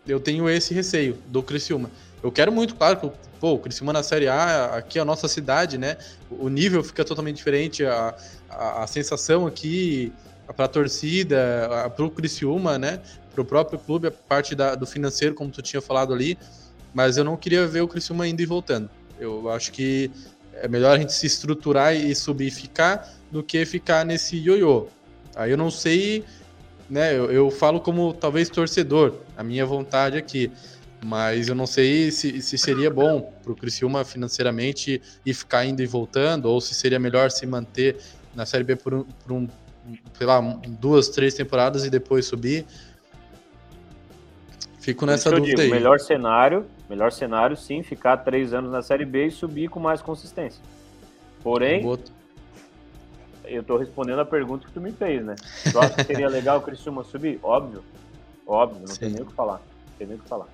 eu 0.08 0.20
tenho 0.20 0.50
esse 0.50 0.74
receio 0.74 1.18
do 1.28 1.42
Criciúma. 1.42 1.90
Eu 2.22 2.32
quero 2.32 2.52
muito, 2.52 2.76
claro, 2.76 3.00
que 3.00 3.12
pô, 3.40 3.54
o 3.54 3.60
Criciúma 3.60 3.92
na 3.92 4.02
Série 4.02 4.28
A, 4.28 4.78
aqui 4.78 4.98
é 4.98 5.02
a 5.02 5.06
nossa 5.06 5.28
cidade, 5.28 5.78
né? 5.78 5.98
O 6.30 6.48
nível 6.48 6.84
fica 6.84 7.04
totalmente 7.04 7.38
diferente, 7.38 7.86
a, 7.86 8.16
a, 8.50 8.84
a 8.84 8.88
sensação 8.88 9.46
aqui 9.46 10.12
para 10.56 10.66
a 10.66 10.68
torcida, 10.68 11.92
para 11.96 12.06
o 12.06 12.10
Criciúma, 12.10 12.78
né? 12.78 13.02
Para 13.34 13.42
o 13.42 13.46
próprio 13.46 13.80
clube, 13.80 14.08
a 14.08 14.12
parte 14.12 14.56
da, 14.56 14.76
do 14.76 14.86
financeiro, 14.86 15.36
como 15.36 15.52
tu 15.52 15.62
tinha 15.62 15.82
falado 15.82 16.14
ali, 16.14 16.38
mas 16.94 17.18
eu 17.18 17.24
não 17.24 17.36
queria 17.36 17.68
ver 17.68 17.82
o 17.82 17.88
Criciúma 17.88 18.28
indo 18.28 18.42
e 18.42 18.46
voltando. 18.46 18.90
Eu 19.20 19.50
acho 19.50 19.72
que 19.72 20.12
é 20.54 20.68
melhor 20.68 20.96
a 20.96 21.00
gente 21.00 21.14
se 21.14 21.26
estruturar 21.26 21.96
e 21.96 22.14
subir 22.16 22.48
e 22.48 22.52
ficar 22.52 23.10
do 23.32 23.44
que 23.44 23.66
ficar 23.66 24.06
nesse 24.06 24.38
ioiô. 24.38 24.88
Aí 25.36 25.52
eu 25.52 25.58
não 25.58 25.72
sei, 25.72 26.24
né? 26.90 27.18
Eu, 27.18 27.32
eu, 27.32 27.52
falo 27.52 27.80
como 27.80 28.14
talvez 28.14 28.50
torcedor, 28.50 29.16
a 29.38 29.44
minha 29.44 29.66
vontade 29.66 30.18
aqui. 30.18 30.52
Mas 31.04 31.50
eu 31.50 31.56
não 31.56 31.68
sei 31.68 32.12
se, 32.12 32.42
se 32.42 32.58
seria 32.58 32.90
bom 32.90 33.34
para 33.44 33.52
o 33.52 33.56
Criciúma 33.56 34.06
financeiramente 34.06 35.02
e 35.26 35.34
ficar 35.34 35.66
indo 35.66 35.82
e 35.82 35.86
voltando, 35.86 36.46
ou 36.46 36.62
se 36.62 36.74
seria 36.74 36.98
melhor 36.98 37.30
se 37.30 37.46
manter 37.46 37.98
na 38.34 38.46
Série 38.46 38.64
B 38.64 38.78
por 38.78 38.94
um, 38.94 39.04
por 39.04 39.34
um 39.34 39.48
sei 40.14 40.26
lá, 40.26 40.40
duas, 40.80 41.10
três 41.10 41.34
temporadas 41.34 41.84
e 41.84 41.90
depois 41.90 42.26
subir. 42.26 42.66
Fico 44.80 45.06
nessa 45.06 45.30
dúvida 45.30 45.62
digo, 45.62 45.62
aí. 45.62 45.70
Melhor 45.70 46.00
cenário 46.00 46.66
Melhor 46.94 47.12
cenário, 47.12 47.58
sim, 47.58 47.82
ficar 47.82 48.18
três 48.18 48.54
anos 48.54 48.72
na 48.72 48.84
Série 48.84 49.04
B 49.04 49.26
e 49.26 49.32
subir 49.32 49.68
com 49.68 49.80
mais 49.80 50.00
consistência. 50.00 50.62
Porém, 51.42 51.84
eu 53.46 53.62
estou 53.62 53.78
respondendo 53.78 54.20
a 54.20 54.26
pergunta 54.26 54.66
que 54.66 54.74
tu 54.74 54.82
me 54.82 54.92
fez, 54.92 55.24
né? 55.24 55.36
Tu 55.72 55.80
acha 55.80 55.94
que 55.96 56.04
seria 56.04 56.28
legal 56.30 56.60
o 56.60 56.62
Criciúma 56.62 57.04
subir? 57.04 57.40
Óbvio. 57.44 57.84
Óbvio, 58.46 58.82
não 58.82 58.88
sim. 58.88 59.00
tem 59.00 59.10
nem 59.10 59.22
o 59.22 59.26
que 59.26 59.34
falar. 59.34 59.62
Não 59.88 59.98
tem 59.98 60.08
nem 60.08 60.18
o 60.18 60.20
que 60.20 60.28
falar. 60.28 60.48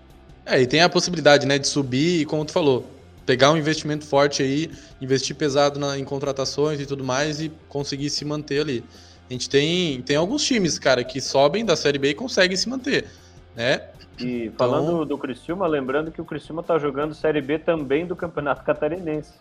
É, 0.45 0.61
e 0.61 0.67
tem 0.67 0.81
a 0.81 0.89
possibilidade, 0.89 1.45
né, 1.45 1.57
de 1.57 1.67
subir 1.67 2.21
e, 2.21 2.25
como 2.25 2.43
tu 2.45 2.51
falou, 2.51 2.85
pegar 3.25 3.51
um 3.51 3.57
investimento 3.57 4.05
forte 4.05 4.41
aí, 4.41 4.71
investir 4.99 5.35
pesado 5.35 5.79
na, 5.79 5.97
em 5.97 6.03
contratações 6.03 6.79
e 6.79 6.85
tudo 6.85 7.03
mais 7.03 7.39
e 7.39 7.51
conseguir 7.67 8.09
se 8.09 8.25
manter 8.25 8.61
ali. 8.61 8.83
A 9.29 9.33
gente 9.33 9.47
tem, 9.47 10.01
tem 10.01 10.15
alguns 10.15 10.43
times, 10.43 10.79
cara, 10.79 11.03
que 11.03 11.21
sobem 11.21 11.63
da 11.63 11.75
Série 11.75 11.99
B 11.99 12.09
e 12.09 12.13
conseguem 12.15 12.57
se 12.57 12.67
manter, 12.67 13.07
né? 13.55 13.89
E 14.19 14.45
então... 14.45 14.57
falando 14.57 15.05
do 15.05 15.17
Criciúma, 15.17 15.67
lembrando 15.67 16.11
que 16.11 16.19
o 16.19 16.25
Criciúma 16.25 16.61
está 16.61 16.79
jogando 16.79 17.13
Série 17.13 17.41
B 17.41 17.59
também 17.59 18.05
do 18.07 18.15
Campeonato 18.15 18.63
Catarinense. 18.63 19.33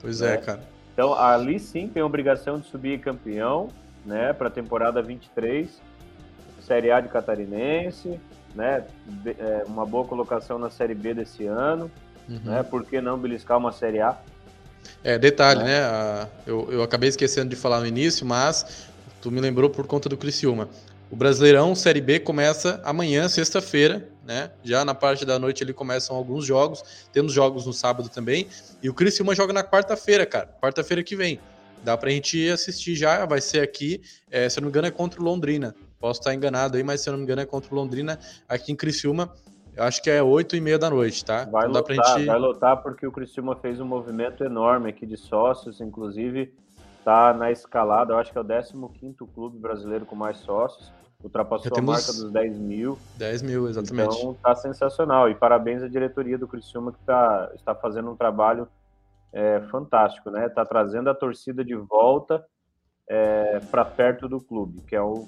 Pois 0.00 0.22
é, 0.22 0.34
é, 0.34 0.36
cara. 0.38 0.73
Então, 0.94 1.12
ali 1.12 1.58
sim 1.58 1.88
tem 1.88 2.02
a 2.02 2.06
obrigação 2.06 2.60
de 2.60 2.68
subir 2.68 3.00
campeão, 3.00 3.68
né, 4.06 4.32
para 4.32 4.46
a 4.46 4.50
temporada 4.50 5.02
23, 5.02 5.68
Série 6.62 6.92
A 6.92 7.00
de 7.00 7.08
Catarinense, 7.08 8.18
né, 8.54 8.84
é, 9.26 9.64
uma 9.66 9.84
boa 9.84 10.06
colocação 10.06 10.56
na 10.56 10.70
Série 10.70 10.94
B 10.94 11.12
desse 11.12 11.46
ano, 11.46 11.90
uhum. 12.28 12.40
né, 12.44 12.62
por 12.62 12.86
que 12.86 13.00
não 13.00 13.18
beliscar 13.18 13.58
uma 13.58 13.72
Série 13.72 14.00
A? 14.00 14.16
É, 15.02 15.18
detalhe, 15.18 15.62
é. 15.62 15.64
né, 15.64 15.80
a, 15.80 16.28
eu, 16.46 16.70
eu 16.70 16.82
acabei 16.82 17.08
esquecendo 17.08 17.50
de 17.50 17.56
falar 17.56 17.80
no 17.80 17.86
início, 17.86 18.24
mas 18.24 18.86
tu 19.20 19.32
me 19.32 19.40
lembrou 19.40 19.68
por 19.68 19.88
conta 19.88 20.08
do 20.08 20.16
Criciúma. 20.16 20.68
O 21.14 21.16
Brasileirão 21.16 21.76
Série 21.76 22.00
B 22.00 22.18
começa 22.18 22.82
amanhã, 22.84 23.28
sexta-feira, 23.28 24.08
né? 24.26 24.50
Já 24.64 24.84
na 24.84 24.96
parte 24.96 25.24
da 25.24 25.38
noite 25.38 25.62
ele 25.62 25.72
começam 25.72 26.16
alguns 26.16 26.44
jogos. 26.44 27.06
Temos 27.12 27.32
jogos 27.32 27.66
no 27.66 27.72
sábado 27.72 28.08
também. 28.08 28.48
E 28.82 28.90
o 28.90 28.94
Criciúma 28.94 29.32
joga 29.32 29.52
na 29.52 29.62
quarta-feira, 29.62 30.26
cara. 30.26 30.48
Quarta-feira 30.60 31.04
que 31.04 31.14
vem. 31.14 31.38
Dá 31.84 31.96
pra 31.96 32.10
gente 32.10 32.50
assistir 32.50 32.96
já, 32.96 33.24
vai 33.26 33.40
ser 33.40 33.60
aqui. 33.60 34.02
É, 34.28 34.48
se 34.48 34.58
eu 34.58 34.62
não 34.62 34.66
me 34.66 34.70
engano, 34.70 34.88
é 34.88 34.90
contra 34.90 35.20
o 35.20 35.24
Londrina. 35.24 35.72
Posso 36.00 36.18
estar 36.18 36.34
enganado 36.34 36.76
aí, 36.76 36.82
mas 36.82 37.00
se 37.00 37.08
eu 37.08 37.12
não 37.12 37.18
me 37.18 37.24
engano, 37.24 37.42
é 37.42 37.46
contra 37.46 37.72
o 37.72 37.76
Londrina 37.76 38.18
aqui 38.48 38.72
em 38.72 38.76
Criciúma. 38.76 39.32
Eu 39.76 39.84
acho 39.84 40.02
que 40.02 40.10
é 40.10 40.20
8 40.20 40.56
e 40.56 40.60
meia 40.60 40.80
da 40.80 40.90
noite, 40.90 41.24
tá? 41.24 41.44
Vai 41.44 41.68
então 41.68 41.80
lotar, 41.80 42.16
gente... 42.18 42.26
vai 42.26 42.38
lotar 42.40 42.82
porque 42.82 43.06
o 43.06 43.12
Criciúma 43.12 43.54
fez 43.54 43.78
um 43.78 43.86
movimento 43.86 44.42
enorme 44.42 44.90
aqui 44.90 45.06
de 45.06 45.16
sócios, 45.16 45.80
inclusive 45.80 46.52
tá 47.04 47.32
na 47.32 47.52
escalada, 47.52 48.14
eu 48.14 48.18
acho 48.18 48.32
que 48.32 48.38
é 48.38 48.40
o 48.40 48.44
15 48.44 49.14
clube 49.32 49.58
brasileiro 49.58 50.06
com 50.06 50.16
mais 50.16 50.38
sócios 50.38 50.90
ultrapassou 51.24 51.72
a 51.76 51.82
marca 51.82 52.12
dos 52.12 52.30
10 52.30 52.58
mil. 52.58 52.98
10 53.16 53.42
mil, 53.42 53.68
exatamente. 53.68 54.16
Então 54.16 54.34
tá 54.34 54.54
sensacional. 54.54 55.28
E 55.28 55.34
parabéns 55.34 55.82
à 55.82 55.88
diretoria 55.88 56.38
do 56.38 56.46
Criciúma 56.46 56.92
que 56.92 56.98
tá, 57.04 57.50
está 57.54 57.74
fazendo 57.74 58.10
um 58.10 58.16
trabalho 58.16 58.68
é, 59.32 59.60
fantástico, 59.70 60.30
né? 60.30 60.48
Tá 60.48 60.64
trazendo 60.64 61.10
a 61.10 61.14
torcida 61.14 61.64
de 61.64 61.74
volta 61.74 62.44
é, 63.08 63.60
para 63.70 63.84
perto 63.84 64.28
do 64.28 64.40
clube, 64.40 64.82
que 64.86 64.94
é 64.94 65.00
o, 65.00 65.26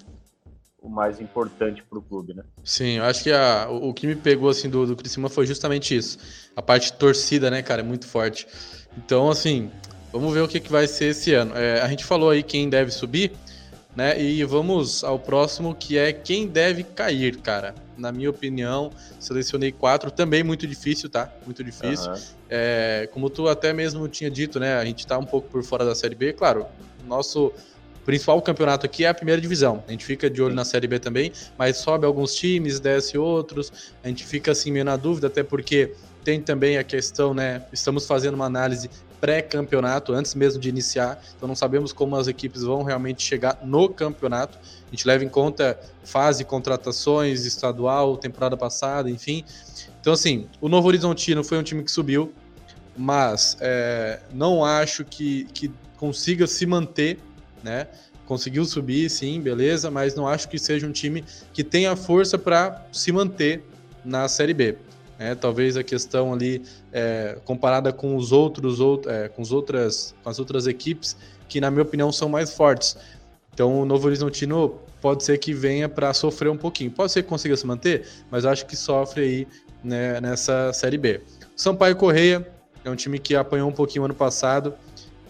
o 0.80 0.88
mais 0.88 1.20
importante 1.20 1.82
para 1.82 1.98
o 1.98 2.02
clube, 2.02 2.35
né? 2.35 2.44
Sim, 2.62 2.98
eu 2.98 3.04
acho 3.04 3.22
que 3.22 3.32
a, 3.32 3.68
o, 3.68 3.88
o 3.88 3.94
que 3.94 4.06
me 4.06 4.14
pegou 4.14 4.50
assim 4.50 4.68
do, 4.68 4.87
do 4.87 4.96
Criciúma 4.96 5.28
foi 5.28 5.46
justamente 5.46 5.96
isso. 5.96 6.18
A 6.54 6.62
parte 6.62 6.92
torcida, 6.92 7.50
né, 7.50 7.62
cara, 7.62 7.80
é 7.80 7.85
muito 7.85 8.06
forte. 8.06 8.46
Então, 8.96 9.30
assim, 9.30 9.70
vamos 10.12 10.32
ver 10.32 10.40
o 10.40 10.48
que, 10.48 10.61
que 10.61 10.70
vai 10.70 10.87
ser 10.87 11.06
esse 11.06 11.35
ano. 11.35 11.56
É, 11.56 11.80
a 11.80 11.88
gente 11.88 12.04
falou 12.04 12.30
aí 12.30 12.42
quem 12.42 12.68
deve 12.68 12.90
subir. 12.90 13.32
Né? 13.96 14.20
E 14.20 14.44
vamos 14.44 15.02
ao 15.02 15.18
próximo, 15.18 15.74
que 15.74 15.96
é 15.96 16.12
quem 16.12 16.46
deve 16.46 16.82
cair, 16.82 17.38
cara. 17.38 17.74
Na 17.96 18.12
minha 18.12 18.28
opinião, 18.28 18.90
selecionei 19.18 19.72
quatro, 19.72 20.11
também 20.11 20.44
muito 20.44 20.66
difícil, 20.66 21.09
tá? 21.09 21.32
Muito 21.46 21.64
difícil. 21.64 22.12
Uhum. 22.12 22.18
É, 22.50 23.09
como 23.11 23.30
tu 23.30 23.48
até 23.48 23.72
mesmo 23.72 24.06
tinha 24.06 24.30
dito, 24.30 24.61
né? 24.61 24.76
A 24.76 24.85
gente 24.85 25.06
tá 25.06 25.16
um 25.16 25.24
pouco 25.24 25.48
por 25.48 25.64
fora 25.64 25.82
da 25.82 25.94
Série 25.94 26.14
B. 26.14 26.35
Claro, 26.35 26.66
nosso 27.06 27.50
principal 28.04 28.40
campeonato 28.42 28.85
aqui 28.85 29.04
é 29.04 29.09
a 29.09 29.14
primeira 29.14 29.40
divisão. 29.40 29.82
A 29.88 29.90
gente 29.90 30.04
fica 30.04 30.28
de 30.28 30.42
olho 30.42 30.54
na 30.54 30.64
Série 30.64 30.87
B 30.87 30.98
também, 30.98 31.32
mas 31.56 31.78
sobe 31.78 32.04
alguns 32.04 32.35
times, 32.35 32.78
desce 32.78 33.16
outros. 33.16 33.72
A 34.04 34.09
gente 34.09 34.26
fica 34.26 34.52
assim 34.52 34.70
meio 34.70 34.85
na 34.85 34.96
dúvida, 34.96 35.26
até 35.28 35.42
porque 35.42 35.94
tem 36.22 36.40
também 36.40 36.76
a 36.76 36.85
questão, 36.85 37.32
né? 37.32 37.62
Estamos 37.72 38.06
fazendo 38.06 38.35
uma 38.35 38.44
análise 38.44 38.90
pré-campeonato, 39.20 40.12
antes 40.12 40.35
mesmo 40.35 40.61
de 40.61 40.68
iniciar. 40.68 41.22
Então 41.37 41.48
não 41.48 41.57
sabemos 41.57 41.92
como 41.92 42.16
as 42.16 42.29
equipes 42.29 42.62
vão 42.62 42.83
realmente 42.83 43.22
chegar 43.22 43.59
no 43.62 43.88
campeonato. 43.88 44.59
A 44.87 44.90
gente 44.90 45.07
leva 45.07 45.24
em 45.24 45.29
conta 45.29 45.79
fase, 46.05 46.44
contratações, 46.44 47.44
estadual, 47.44 48.16
temporada 48.16 48.57
passada, 48.57 49.11
enfim. 49.11 49.44
Então, 50.00 50.12
assim, 50.12 50.46
o 50.61 50.68
Novo 50.68 50.87
Horizontino 50.88 51.42
foi 51.42 51.59
um 51.59 51.62
time 51.62 51.83
que 51.83 51.90
subiu, 51.90 52.33
mas 52.96 53.57
é, 53.61 54.20
não 54.33 54.64
acho 54.64 55.05
que, 55.05 55.44
que 55.52 55.70
consiga 55.96 56.46
se 56.46 56.64
manter, 56.64 57.18
né? 57.62 57.88
Conseguiu 58.24 58.64
subir, 58.64 59.09
sim, 59.11 59.40
beleza, 59.40 59.90
mas 59.90 60.14
não 60.14 60.26
acho 60.26 60.48
que 60.48 60.59
seja 60.59 60.87
um 60.87 60.92
time 60.92 61.24
que 61.52 61.62
tenha 61.62 61.94
força 61.96 62.38
para 62.38 62.87
se 62.92 63.12
manter 63.12 63.64
na 64.05 64.29
Série 64.29 64.55
B. 64.55 64.76
É, 65.18 65.35
talvez 65.35 65.76
a 65.76 65.83
questão 65.83 66.33
ali 66.33 66.62
é, 66.92 67.38
comparada 67.44 67.92
com 67.92 68.16
os 68.16 68.33
outros, 68.33 68.81
out, 68.81 69.09
é, 69.09 69.29
com, 69.29 69.40
as 69.40 69.50
outras, 69.50 70.14
com 70.22 70.29
as 70.29 70.38
outras 70.38 70.66
equipes, 70.66 71.16
que 71.48 71.61
na 71.61 71.70
minha 71.70 71.83
opinião 71.83 72.12
são 72.12 72.29
mais 72.29 72.52
fortes. 72.52 72.96
Então 73.55 73.81
o 73.81 73.87
Novo 73.87 74.07
Horizontino 74.07 74.79
pode 75.00 75.24
ser 75.24 75.38
que 75.38 75.55
venha 75.55 75.88
para 75.88 76.12
sofrer 76.12 76.50
um 76.50 76.57
pouquinho. 76.57 76.90
Pode 76.90 77.12
ser 77.12 77.22
que 77.22 77.29
consiga 77.29 77.57
se 77.57 77.66
manter, 77.66 78.07
mas 78.31 78.44
acho 78.44 78.66
que 78.66 78.76
sofre 78.76 79.22
aí 79.22 79.48
né, 79.83 80.20
nessa 80.20 80.72
Série 80.72 80.98
B. 80.98 81.22
Sampaio 81.55 81.96
Correia 81.96 82.46
é 82.85 82.90
um 82.90 82.96
time 82.96 83.18
que 83.18 83.35
apanhou 83.35 83.68
um 83.68 83.72
pouquinho 83.72 84.05
ano 84.05 84.14
passado, 84.14 84.74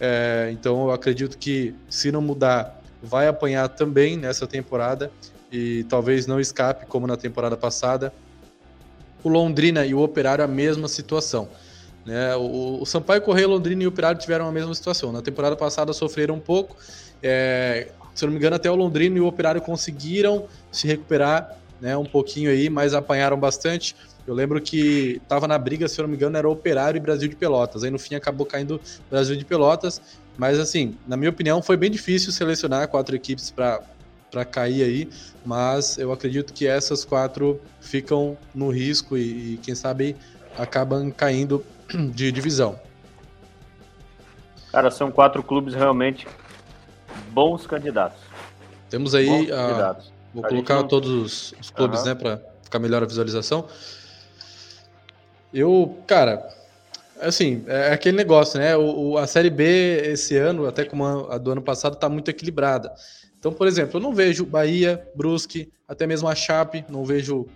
é, 0.01 0.51
então 0.53 0.87
eu 0.87 0.91
acredito 0.91 1.39
que 1.39 1.75
se 1.89 2.11
não 2.11 2.21
mudar, 2.21 2.83
vai 3.03 3.29
apanhar 3.29 3.69
também 3.69 4.17
nessa 4.17 4.47
temporada 4.47 5.11
e 5.51 5.85
talvez 5.85 6.27
não 6.27 6.41
escape 6.41 6.87
como 6.87 7.07
na 7.07 7.17
temporada 7.17 7.57
passada 7.57 8.13
o 9.23 9.29
Londrina 9.29 9.85
e 9.85 9.95
o 9.95 10.01
Operário 10.01 10.45
a 10.45 10.49
mesma 10.49 10.89
situação. 10.89 11.49
Né? 12.05 12.37
O, 12.37 12.81
o 12.83 12.87
Sampaio 12.87 13.21
Correia, 13.21 13.49
Londrina 13.49 13.83
e 13.83 13.87
o 13.87 13.89
Operário 13.89 14.21
tiveram 14.21 14.47
a 14.47 14.53
mesma 14.53 14.75
situação. 14.75 15.13
Na 15.13 15.21
temporada 15.21 15.57
passada 15.57 15.93
sofreram 15.93 16.37
um 16.37 16.41
pouco. 16.41 16.77
É, 17.23 17.89
se 18.15 18.25
não 18.25 18.33
me 18.33 18.39
engano, 18.39 18.57
até 18.57 18.71
o 18.71 18.75
Londrina 18.77 19.19
e 19.19 19.21
o 19.21 19.27
Operário 19.27 19.61
conseguiram 19.61 20.47
se 20.71 20.87
recuperar 20.87 21.59
né, 21.81 21.97
um 21.97 22.05
pouquinho 22.05 22.51
aí, 22.51 22.71
mas 22.71 22.95
apanharam 22.95 23.39
bastante. 23.39 23.97
Eu 24.27 24.35
lembro 24.35 24.61
que 24.61 25.21
estava 25.23 25.47
na 25.47 25.59
briga, 25.59 25.87
se 25.87 26.01
eu 26.01 26.05
não 26.05 26.11
me 26.11 26.17
engano, 26.17 26.37
era 26.37 26.49
Operário 26.49 26.99
e 26.99 27.01
Brasil 27.01 27.29
de 27.29 27.37
Pelotas. 27.37 27.85
Aí 27.85 27.91
no 27.91 27.99
fim 27.99 28.15
acabou 28.15 28.47
caindo 28.47 28.81
Brasil 29.11 29.37
de 29.37 29.45
Pelotas. 29.45 30.01
Mas 30.37 30.59
assim, 30.59 30.97
na 31.07 31.17
minha 31.17 31.31
opinião, 31.31 31.63
foi 31.63 31.77
bem 31.77 31.91
difícil 31.91 32.33
selecionar 32.33 32.89
quatro 32.89 33.15
equipes 33.15 33.51
para 33.51 33.83
para 34.31 34.45
cair 34.45 34.83
aí, 34.83 35.09
mas 35.45 35.99
eu 35.99 36.13
acredito 36.13 36.53
que 36.53 36.67
essas 36.67 37.05
quatro 37.05 37.61
ficam 37.81 38.37
no 38.55 38.71
risco 38.71 39.17
e, 39.17 39.55
e 39.55 39.57
quem 39.59 39.75
sabe 39.75 40.17
acabam 40.59 41.11
caindo 41.11 41.65
de 42.13 42.33
divisão. 42.33 42.79
Cara, 44.73 44.91
são 44.91 45.11
quatro 45.11 45.43
clubes 45.43 45.75
realmente 45.75 46.27
bons 47.31 47.67
candidatos. 47.67 48.21
Temos 48.91 49.15
aí, 49.15 49.51
a, 49.51 49.97
vou 50.35 50.45
a 50.45 50.49
colocar 50.49 50.77
não... 50.77 50.89
todos 50.89 51.53
os 51.59 51.71
clubes, 51.71 52.01
uhum. 52.01 52.07
né, 52.07 52.15
para 52.15 52.41
ficar 52.63 52.79
melhor 52.79 53.03
a 53.03 53.07
visualização. 53.07 53.67
Eu, 55.53 55.99
cara, 56.07 56.47
assim, 57.21 57.65
é 57.67 57.93
aquele 57.93 58.17
negócio, 58.17 58.59
né? 58.59 58.77
O, 58.77 59.11
o, 59.11 59.19
a 59.19 59.27
Série 59.27 59.51
B 59.51 59.65
esse 60.05 60.37
ano, 60.37 60.67
até 60.67 60.85
como 60.85 61.05
a, 61.05 61.37
a 61.37 61.39
do 61.39 61.51
ano 61.51 61.63
passado, 61.63 61.97
tá 61.97 62.09
muito 62.09 62.31
equilibrada. 62.31 62.93
Então, 63.47 63.57
por 63.57 63.69
exemplo, 63.69 63.99
eu 63.99 64.03
não 64.03 64.13
vejo 64.13 64.45
Bahia, 64.45 65.09
Brusque, 65.15 65.73
até 65.87 66.05
mesmo 66.05 66.27
a 66.27 66.35
Chape, 66.35 66.85
não 66.89 67.05
vejo 67.05 67.47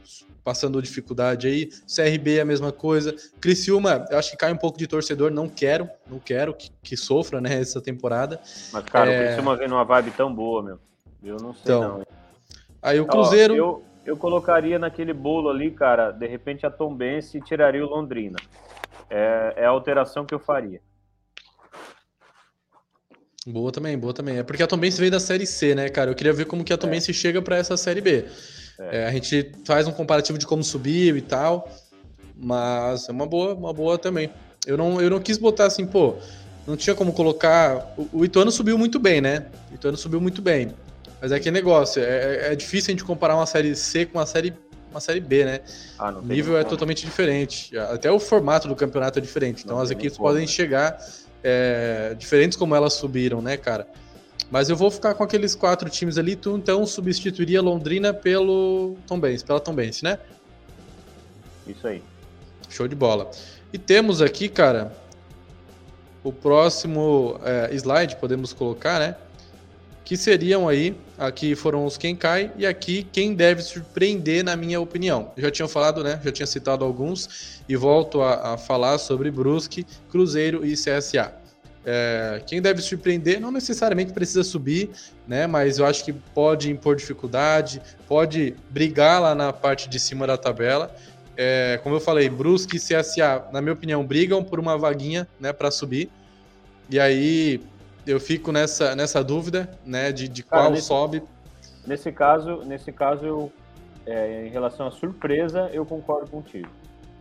passando 0.44 0.80
dificuldade 0.80 1.48
aí. 1.48 1.68
CRB 1.84 2.38
é 2.38 2.42
a 2.42 2.44
mesma 2.44 2.70
coisa. 2.70 3.12
Criciúma, 3.40 4.06
eu 4.08 4.16
acho 4.16 4.30
que 4.30 4.36
cai 4.36 4.52
um 4.52 4.56
pouco 4.56 4.78
de 4.78 4.86
torcedor, 4.86 5.32
não 5.32 5.48
quero, 5.48 5.90
não 6.08 6.20
quero 6.20 6.54
que, 6.54 6.70
que 6.80 6.96
sofra, 6.96 7.40
né, 7.40 7.60
essa 7.60 7.80
temporada. 7.80 8.40
Mas, 8.72 8.84
cara, 8.84 9.10
é... 9.10 9.16
o 9.16 9.26
Criciúma 9.26 9.56
vem 9.56 9.66
numa 9.66 9.82
vibe 9.82 10.12
tão 10.12 10.32
boa, 10.32 10.62
meu. 10.62 10.78
Eu 11.24 11.38
não 11.38 11.52
sei 11.54 11.74
então, 11.74 11.98
não. 11.98 12.06
Aí 12.80 13.00
o 13.00 13.06
Cruzeiro... 13.06 13.54
Ó, 13.54 13.56
eu, 13.56 13.84
eu 14.06 14.16
colocaria 14.16 14.78
naquele 14.78 15.12
bolo 15.12 15.48
ali, 15.48 15.72
cara, 15.72 16.12
de 16.12 16.28
repente 16.28 16.64
a 16.64 16.70
Tombense 16.70 17.38
e 17.38 17.40
tiraria 17.40 17.84
o 17.84 17.90
Londrina. 17.90 18.36
É, 19.10 19.54
é 19.56 19.66
a 19.66 19.70
alteração 19.70 20.24
que 20.24 20.32
eu 20.32 20.38
faria. 20.38 20.80
Boa 23.46 23.72
também, 23.72 23.98
boa 23.98 24.12
também. 24.12 24.38
É 24.38 24.42
porque 24.42 24.62
a 24.62 24.66
Tombense 24.66 24.98
veio 24.98 25.10
da 25.10 25.20
Série 25.20 25.46
C, 25.46 25.74
né, 25.74 25.88
cara? 25.88 26.10
Eu 26.10 26.14
queria 26.14 26.32
ver 26.32 26.44
como 26.44 26.62
que 26.62 26.72
a 26.72 26.76
Tombense 26.76 27.10
é. 27.10 27.14
chega 27.14 27.40
para 27.40 27.56
essa 27.56 27.76
Série 27.76 28.00
B. 28.00 28.26
É. 28.78 28.98
É, 28.98 29.06
a 29.06 29.12
gente 29.12 29.52
faz 29.64 29.86
um 29.86 29.92
comparativo 29.92 30.38
de 30.38 30.46
como 30.46 30.62
subiu 30.62 31.16
e 31.16 31.22
tal, 31.22 31.68
mas 32.36 33.08
é 33.08 33.12
uma 33.12 33.26
boa, 33.26 33.54
uma 33.54 33.72
boa 33.72 33.96
também. 33.96 34.30
Eu 34.66 34.76
não, 34.76 35.00
eu 35.00 35.08
não 35.08 35.20
quis 35.20 35.38
botar 35.38 35.66
assim, 35.66 35.86
pô, 35.86 36.16
não 36.66 36.76
tinha 36.76 36.94
como 36.94 37.14
colocar... 37.14 37.94
O, 37.96 38.20
o 38.20 38.24
Ituano 38.24 38.52
subiu 38.52 38.76
muito 38.76 38.98
bem, 38.98 39.22
né? 39.22 39.46
O 39.70 39.74
Ituano 39.74 39.96
subiu 39.96 40.20
muito 40.20 40.42
bem. 40.42 40.74
Mas 41.20 41.32
é 41.32 41.40
que 41.40 41.50
negócio, 41.50 42.02
é, 42.02 42.48
é, 42.48 42.52
é 42.52 42.56
difícil 42.56 42.90
a 42.90 42.92
gente 42.92 43.04
comparar 43.04 43.36
uma 43.36 43.46
Série 43.46 43.74
C 43.74 44.04
com 44.04 44.18
uma 44.18 44.26
Série 44.26 44.54
uma 44.90 45.00
série 45.00 45.20
B, 45.20 45.44
né? 45.44 45.60
Ah, 45.98 46.10
o 46.10 46.22
nível 46.22 46.58
é 46.58 46.64
totalmente 46.64 47.04
diferente. 47.04 47.76
Até 47.78 48.10
o 48.10 48.18
formato 48.18 48.66
do 48.66 48.74
campeonato 48.74 49.18
é 49.18 49.22
diferente. 49.22 49.62
Então 49.62 49.76
não 49.76 49.82
as 49.82 49.90
equipes 49.90 50.18
podem 50.18 50.46
chegar 50.46 50.98
é, 51.42 52.14
diferentes 52.18 52.56
como 52.56 52.74
elas 52.74 52.94
subiram, 52.94 53.40
né, 53.40 53.56
cara? 53.56 53.86
Mas 54.50 54.68
eu 54.68 54.76
vou 54.76 54.90
ficar 54.90 55.14
com 55.14 55.22
aqueles 55.22 55.54
quatro 55.54 55.88
times 55.88 56.18
ali. 56.18 56.34
Tu 56.34 56.56
então 56.56 56.84
substituiria 56.84 57.62
Londrina 57.62 58.12
pelo 58.12 58.96
Tombense, 59.06 59.44
pela 59.44 59.60
Tombense, 59.60 60.02
né? 60.02 60.18
Isso 61.66 61.86
aí. 61.86 62.02
Show 62.68 62.88
de 62.88 62.96
bola. 62.96 63.30
E 63.72 63.78
temos 63.78 64.20
aqui, 64.20 64.48
cara, 64.48 64.92
o 66.24 66.32
próximo 66.32 67.38
é, 67.44 67.74
slide, 67.74 68.16
podemos 68.16 68.52
colocar, 68.52 68.98
né? 68.98 69.16
Que 70.04 70.16
seriam 70.16 70.68
aí, 70.68 70.96
aqui 71.20 71.54
foram 71.54 71.84
os 71.84 71.98
quem 71.98 72.16
cai 72.16 72.50
e 72.56 72.66
aqui 72.66 73.06
quem 73.12 73.34
deve 73.34 73.60
surpreender, 73.60 74.42
na 74.42 74.56
minha 74.56 74.80
opinião. 74.80 75.30
Eu 75.36 75.42
já 75.42 75.50
tinha 75.50 75.68
falado, 75.68 76.02
né? 76.02 76.18
Já 76.24 76.32
tinha 76.32 76.46
citado 76.46 76.82
alguns 76.82 77.60
e 77.68 77.76
volto 77.76 78.22
a, 78.22 78.54
a 78.54 78.56
falar 78.56 78.96
sobre 78.96 79.30
Brusque, 79.30 79.86
Cruzeiro 80.08 80.64
e 80.64 80.72
CSA. 80.72 81.34
É, 81.84 82.42
quem 82.46 82.60
deve 82.60 82.80
surpreender 82.80 83.40
não 83.40 83.50
necessariamente 83.50 84.12
precisa 84.12 84.42
subir, 84.42 84.90
né? 85.28 85.46
Mas 85.46 85.78
eu 85.78 85.84
acho 85.84 86.04
que 86.04 86.12
pode 86.12 86.70
impor 86.70 86.96
dificuldade, 86.96 87.82
pode 88.08 88.54
brigar 88.70 89.20
lá 89.20 89.34
na 89.34 89.52
parte 89.52 89.90
de 89.90 90.00
cima 90.00 90.26
da 90.26 90.38
tabela. 90.38 90.94
É, 91.36 91.78
como 91.82 91.94
eu 91.94 92.00
falei, 92.00 92.28
Brusque 92.30 92.76
e 92.76 92.80
CSA, 92.80 93.44
na 93.52 93.60
minha 93.60 93.74
opinião, 93.74 94.04
brigam 94.04 94.42
por 94.42 94.58
uma 94.58 94.76
vaguinha, 94.76 95.28
né, 95.38 95.52
para 95.52 95.70
subir. 95.70 96.10
E 96.88 96.98
aí 96.98 97.60
eu 98.06 98.20
fico 98.20 98.52
nessa, 98.52 98.94
nessa 98.94 99.22
dúvida, 99.22 99.70
né, 99.84 100.12
de, 100.12 100.28
de 100.28 100.42
Cara, 100.42 100.62
qual 100.62 100.72
nesse, 100.72 100.86
sobe. 100.86 101.22
Nesse 101.86 102.12
caso, 102.12 102.62
nesse 102.64 102.92
caso 102.92 103.24
eu, 103.24 103.52
é, 104.06 104.46
em 104.46 104.50
relação 104.50 104.86
à 104.86 104.90
surpresa, 104.90 105.70
eu 105.72 105.84
concordo 105.84 106.30
contigo. 106.30 106.68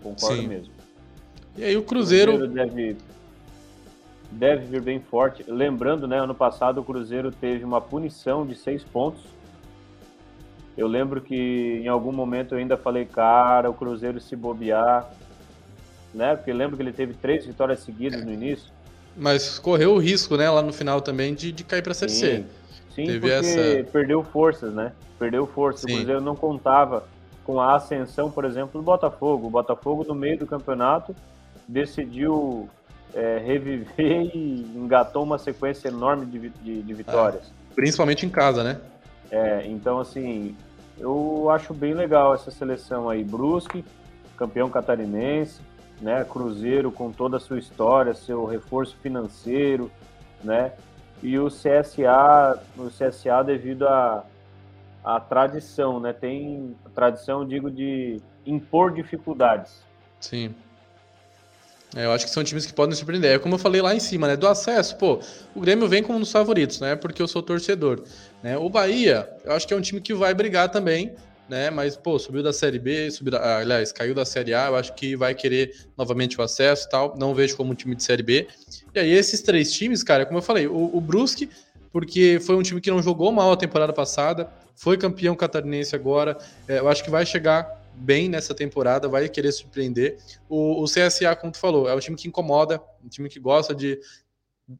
Concordo 0.02 0.42
Sim. 0.42 0.48
mesmo. 0.48 0.74
E 1.58 1.63
aí 1.63 1.78
o 1.78 1.84
Cruzeiro... 1.84 2.36
o 2.36 2.38
Cruzeiro 2.38 2.54
deve 2.54 2.98
deve 4.32 4.65
vir 4.65 4.82
bem 4.82 5.00
forte. 5.00 5.44
Lembrando, 5.48 6.08
né, 6.08 6.20
ano 6.20 6.36
passado 6.36 6.82
o 6.82 6.84
Cruzeiro 6.84 7.32
teve 7.32 7.63
uma 7.63 7.82
punição 7.82 8.46
de 8.46 8.56
seis 8.56 8.84
pontos. 8.84 9.24
Eu 10.78 10.88
lembro 10.88 11.20
que 11.20 11.82
em 11.84 11.88
algum 11.88 12.12
momento 12.12 12.54
eu 12.54 12.60
ainda 12.60 12.78
falei, 12.78 13.06
cara, 13.06 13.70
o 13.70 13.74
Cruzeiro 13.74 14.20
se 14.22 14.36
bobear, 14.36 15.10
né? 16.13 16.36
Porque 16.36 16.54
lembro 16.54 16.78
que 16.78 16.84
ele 16.84 16.94
teve 16.94 17.13
três 17.15 17.46
vitórias 17.46 17.80
seguidas 17.80 18.24
no 18.24 18.32
início. 18.32 18.72
Mas 19.15 19.60
correu 19.60 19.93
o 19.93 19.98
risco, 19.98 20.38
né, 20.38 20.50
lá 20.50 20.62
no 20.62 20.72
final 20.72 21.02
também 21.02 21.34
de, 21.34 21.52
de 21.52 21.63
cair 21.63 21.82
para 21.82 21.91
a 21.91 21.95
Série 21.95 22.12
C. 22.12 22.45
Sim, 22.95 23.06
teve 23.06 23.19
porque 23.19 23.34
essa... 23.34 23.91
perdeu 23.91 24.24
forças, 24.24 24.74
né? 24.74 24.91
Perdeu 25.17 25.45
forças. 25.45 25.84
O 25.84 25.88
Cruzeiro 25.88 26.22
não 26.22 26.36
contava 26.36 27.06
com 27.43 27.60
a 27.60 27.76
ascensão, 27.76 28.30
por 28.32 28.45
exemplo, 28.45 28.80
do 28.80 28.84
Botafogo. 28.84 29.48
O 29.48 29.50
Botafogo, 29.50 30.06
no 30.08 30.15
meio 30.15 30.38
do 30.38 30.45
campeonato, 30.45 31.15
decidiu 31.67 32.69
é, 33.13 33.41
reviver 33.43 34.32
e 34.36 34.72
engatou 34.76 35.24
uma 35.24 35.38
sequência 35.38 35.88
enorme 35.88 36.26
de, 36.26 36.50
de, 36.50 36.82
de 36.82 36.93
vitórias. 36.93 37.43
É, 37.43 37.74
principalmente 37.76 38.26
em 38.26 38.30
casa, 38.30 38.63
né? 38.63 38.80
É, 39.32 39.65
então 39.67 40.00
assim, 40.00 40.56
eu 40.98 41.50
acho 41.50 41.74
bem 41.74 41.93
legal 41.93 42.34
essa 42.34 42.52
seleção 42.52 43.10
aí. 43.10 43.24
Brusque, 43.24 43.84
campeão 44.38 44.69
catarinense, 44.69 45.60
né? 46.02 46.24
Cruzeiro 46.24 46.92
com 46.92 47.12
toda 47.12 47.38
a 47.38 47.40
sua 47.40 47.60
história, 47.60 48.14
seu 48.14 48.46
reforço 48.46 48.96
financeiro, 49.02 49.92
né? 50.44 50.74
E 51.22 51.38
o 51.38 51.48
CSA, 51.48 52.62
o 52.78 52.90
CSA 52.90 53.44
devido 53.44 53.88
à 53.88 54.24
a, 55.04 55.16
a 55.16 55.20
tradição, 55.20 56.00
né? 56.00 56.14
Tem 56.14 56.76
tradição, 56.96 57.46
digo, 57.46 57.70
de 57.70 58.22
impor 58.46 58.94
dificuldades. 58.94 59.84
Sim. 60.20 60.54
É, 61.96 62.06
eu 62.06 62.12
acho 62.12 62.26
que 62.26 62.32
são 62.32 62.44
times 62.44 62.66
que 62.66 62.74
podem 62.74 62.96
surpreender. 62.96 63.36
É 63.36 63.40
como 63.40 63.56
eu 63.56 63.60
falei 63.60 63.82
lá 63.82 63.96
em 63.96 64.00
cima, 64.00 64.28
né? 64.28 64.38
Do 64.38 64.48
acesso, 64.48 64.96
pô, 64.98 65.20
o 65.56 65.60
Grêmio 65.60 65.88
vem 65.88 66.04
como 66.04 66.18
um 66.18 66.22
dos 66.22 66.32
favoritos, 66.32 66.80
né? 66.80 66.96
Porque 66.96 67.22
eu 67.22 67.28
sou 67.28 67.42
torcedor. 67.42 68.04
Né? 68.44 68.58
O 68.58 68.70
Bahia, 68.70 69.28
eu 69.44 69.54
acho 69.54 69.68
que 69.68 69.74
é 69.74 69.78
um 69.78 69.82
time 69.82 70.00
que 70.00 70.14
vai 70.14 70.34
brigar 70.34 70.70
também, 70.70 71.16
né? 71.50 71.70
Mas, 71.70 71.98
pô, 71.98 72.20
subiu 72.20 72.44
da 72.44 72.54
Série 72.54 72.80
B, 72.80 73.10
subiu 73.12 73.32
da, 73.32 73.58
aliás, 73.58 73.92
caiu 73.92 74.14
da 74.14 74.24
Série 74.24 74.54
A, 74.54 74.68
eu 74.68 74.76
acho 74.76 74.94
que 74.94 75.16
vai 75.16 75.34
querer 75.34 75.76
novamente 75.98 76.40
o 76.40 76.44
acesso 76.44 76.88
e 76.88 76.90
tal. 76.90 77.16
Não 77.18 77.34
vejo 77.34 77.58
como 77.58 77.72
um 77.72 77.76
time 77.76 77.96
de 77.96 78.04
Série 78.04 78.24
B. 78.24 78.48
E 78.94 79.00
aí, 79.00 79.12
esses 79.12 79.42
três 79.42 79.72
times, 79.72 80.04
cara, 80.04 80.26
como 80.26 80.38
eu 80.38 80.44
falei, 80.44 80.68
o, 80.68 80.96
o 80.96 81.02
Brusque, 81.02 81.50
porque 81.92 82.40
foi 82.40 82.56
um 82.56 82.62
time 82.62 82.80
que 82.80 82.92
não 82.92 83.02
jogou 83.02 83.32
mal 83.32 83.52
a 83.52 83.58
temporada 83.58 83.92
passada, 83.92 84.50
foi 84.76 84.98
campeão 84.98 85.36
catarinense 85.36 85.96
agora, 85.96 86.38
é, 86.68 86.80
eu 86.80 86.88
acho 86.88 87.04
que 87.04 87.10
vai 87.10 87.26
chegar 87.26 87.80
bem 87.94 88.30
nessa 88.30 88.56
temporada, 88.56 89.08
vai 89.08 89.28
querer 89.28 89.52
surpreender. 89.52 90.18
O, 90.48 90.82
o, 90.82 90.86
CSA, 90.86 91.36
como 91.36 91.52
tu 91.52 91.60
falou, 91.60 91.90
é 91.90 91.94
um 91.94 92.00
time 92.00 92.16
que 92.16 92.28
incomoda, 92.28 92.82
um 93.04 93.10
time 93.10 93.28
que 93.28 93.40
gosta 93.40 93.76
de 93.76 94.00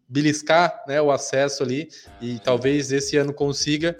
beliscar 0.08 0.84
né, 0.88 1.02
o 1.02 1.12
acesso 1.12 1.64
ali, 1.64 1.90
e 2.22 2.40
talvez 2.40 2.92
esse 2.92 3.18
ano 3.18 3.34
consiga. 3.34 3.98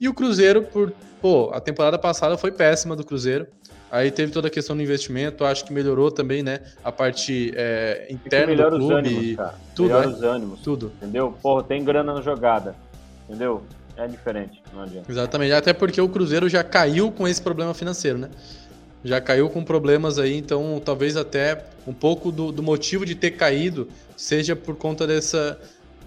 E 0.00 0.08
o 0.08 0.14
Cruzeiro, 0.14 0.62
por 0.62 0.92
pô, 1.20 1.50
a 1.52 1.60
temporada 1.60 1.98
passada 1.98 2.38
foi 2.38 2.52
péssima 2.52 2.94
do 2.94 3.04
Cruzeiro. 3.04 3.46
Aí 3.90 4.10
teve 4.10 4.30
toda 4.30 4.48
a 4.48 4.50
questão 4.50 4.76
do 4.76 4.82
investimento, 4.82 5.44
acho 5.44 5.64
que 5.64 5.72
melhorou 5.72 6.10
também, 6.10 6.42
né? 6.42 6.60
A 6.84 6.92
parte 6.92 7.52
é, 7.56 8.06
interna 8.10 8.70
do 8.70 8.76
clube. 8.76 8.84
Os 8.84 8.90
ânimos, 8.90 9.36
cara. 9.36 9.54
Tudo, 9.74 9.88
melhora 9.88 10.06
né? 10.06 10.14
os 10.14 10.22
ânimos. 10.22 10.60
Tudo. 10.60 10.92
Entendeu? 10.98 11.34
Porra, 11.42 11.64
tem 11.64 11.82
grana 11.82 12.14
na 12.14 12.20
jogada. 12.20 12.76
Entendeu? 13.26 13.64
É 13.96 14.06
diferente, 14.06 14.62
não 14.72 14.82
adianta. 14.82 15.10
Exatamente, 15.10 15.52
até 15.52 15.72
porque 15.72 16.00
o 16.00 16.08
Cruzeiro 16.08 16.48
já 16.48 16.62
caiu 16.62 17.10
com 17.10 17.26
esse 17.26 17.42
problema 17.42 17.74
financeiro, 17.74 18.18
né? 18.18 18.30
Já 19.02 19.20
caiu 19.20 19.48
com 19.50 19.64
problemas 19.64 20.18
aí, 20.18 20.36
então 20.36 20.80
talvez 20.84 21.16
até 21.16 21.64
um 21.86 21.92
pouco 21.92 22.30
do, 22.30 22.52
do 22.52 22.62
motivo 22.62 23.04
de 23.04 23.16
ter 23.16 23.32
caído 23.32 23.88
seja 24.16 24.54
por 24.54 24.76
conta 24.76 25.06
dessa, 25.06 25.58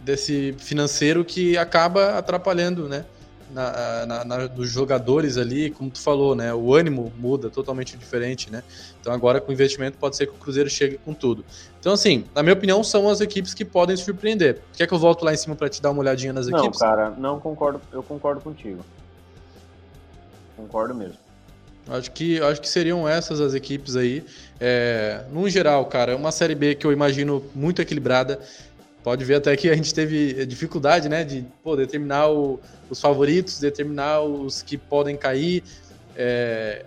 desse 0.06 0.56
financeiro 0.60 1.26
que 1.26 1.58
acaba 1.58 2.18
atrapalhando, 2.18 2.88
né? 2.88 3.04
Na, 3.54 4.06
na, 4.06 4.26
na, 4.26 4.48
dos 4.48 4.70
jogadores 4.70 5.38
ali, 5.38 5.70
como 5.70 5.90
tu 5.90 6.00
falou, 6.00 6.36
né? 6.36 6.54
O 6.54 6.74
ânimo 6.74 7.12
muda 7.18 7.50
totalmente 7.50 7.98
diferente, 7.98 8.52
né? 8.52 8.64
Então 9.00 9.14
agora 9.14 9.42
com 9.42 9.52
investimento 9.52 9.98
pode 9.98 10.16
ser 10.16 10.28
que 10.28 10.34
o 10.34 10.38
Cruzeiro 10.38 10.70
chegue 10.70 10.98
com 10.98 11.14
tudo. 11.14 11.44
Então, 11.80 11.94
assim, 11.94 12.26
na 12.34 12.44
minha 12.44 12.54
opinião, 12.54 12.84
são 12.84 13.10
as 13.10 13.22
equipes 13.22 13.54
que 13.54 13.66
podem 13.66 13.98
surpreender. 13.98 14.62
Quer 14.74 14.88
que 14.88 14.94
eu 14.94 15.00
volto 15.00 15.24
lá 15.24 15.34
em 15.34 15.38
cima 15.38 15.56
para 15.56 15.70
te 15.70 15.82
dar 15.82 15.92
uma 15.92 16.02
olhadinha 16.02 16.34
nas 16.34 16.48
não, 16.48 16.60
equipes? 16.60 16.80
Não, 16.80 16.88
cara, 16.88 17.10
não 17.12 17.40
concordo. 17.40 17.82
Eu 17.92 18.04
concordo 18.04 18.42
contigo. 18.42 18.86
Concordo 20.56 20.94
mesmo. 20.94 21.18
Acho 21.90 22.12
que, 22.12 22.40
acho 22.40 22.62
que 22.62 22.70
seriam 22.70 23.10
essas 23.10 23.42
as 23.42 23.54
equipes 23.54 23.96
aí. 23.96 24.24
É, 24.60 25.24
no 25.32 25.50
geral, 25.50 25.86
cara, 25.86 26.12
é 26.12 26.16
uma 26.16 26.32
Série 26.32 26.54
B 26.54 26.76
que 26.76 26.86
eu 26.86 26.92
imagino 26.92 27.44
muito 27.56 27.82
equilibrada. 27.82 28.40
Pode 29.04 29.26
ver 29.26 29.36
até 29.36 29.56
que 29.56 29.70
a 29.70 29.76
gente 29.76 29.94
teve 29.94 30.46
dificuldade, 30.46 31.10
né, 31.10 31.24
de 31.24 31.44
pô, 31.64 31.76
determinar 31.76 32.30
o, 32.30 32.60
os 32.90 33.02
favoritos, 33.02 33.60
determinar 33.60 34.22
os 34.22 34.62
que 34.62 34.78
podem 34.78 35.18
cair. 35.18 35.64
É, 36.16 36.86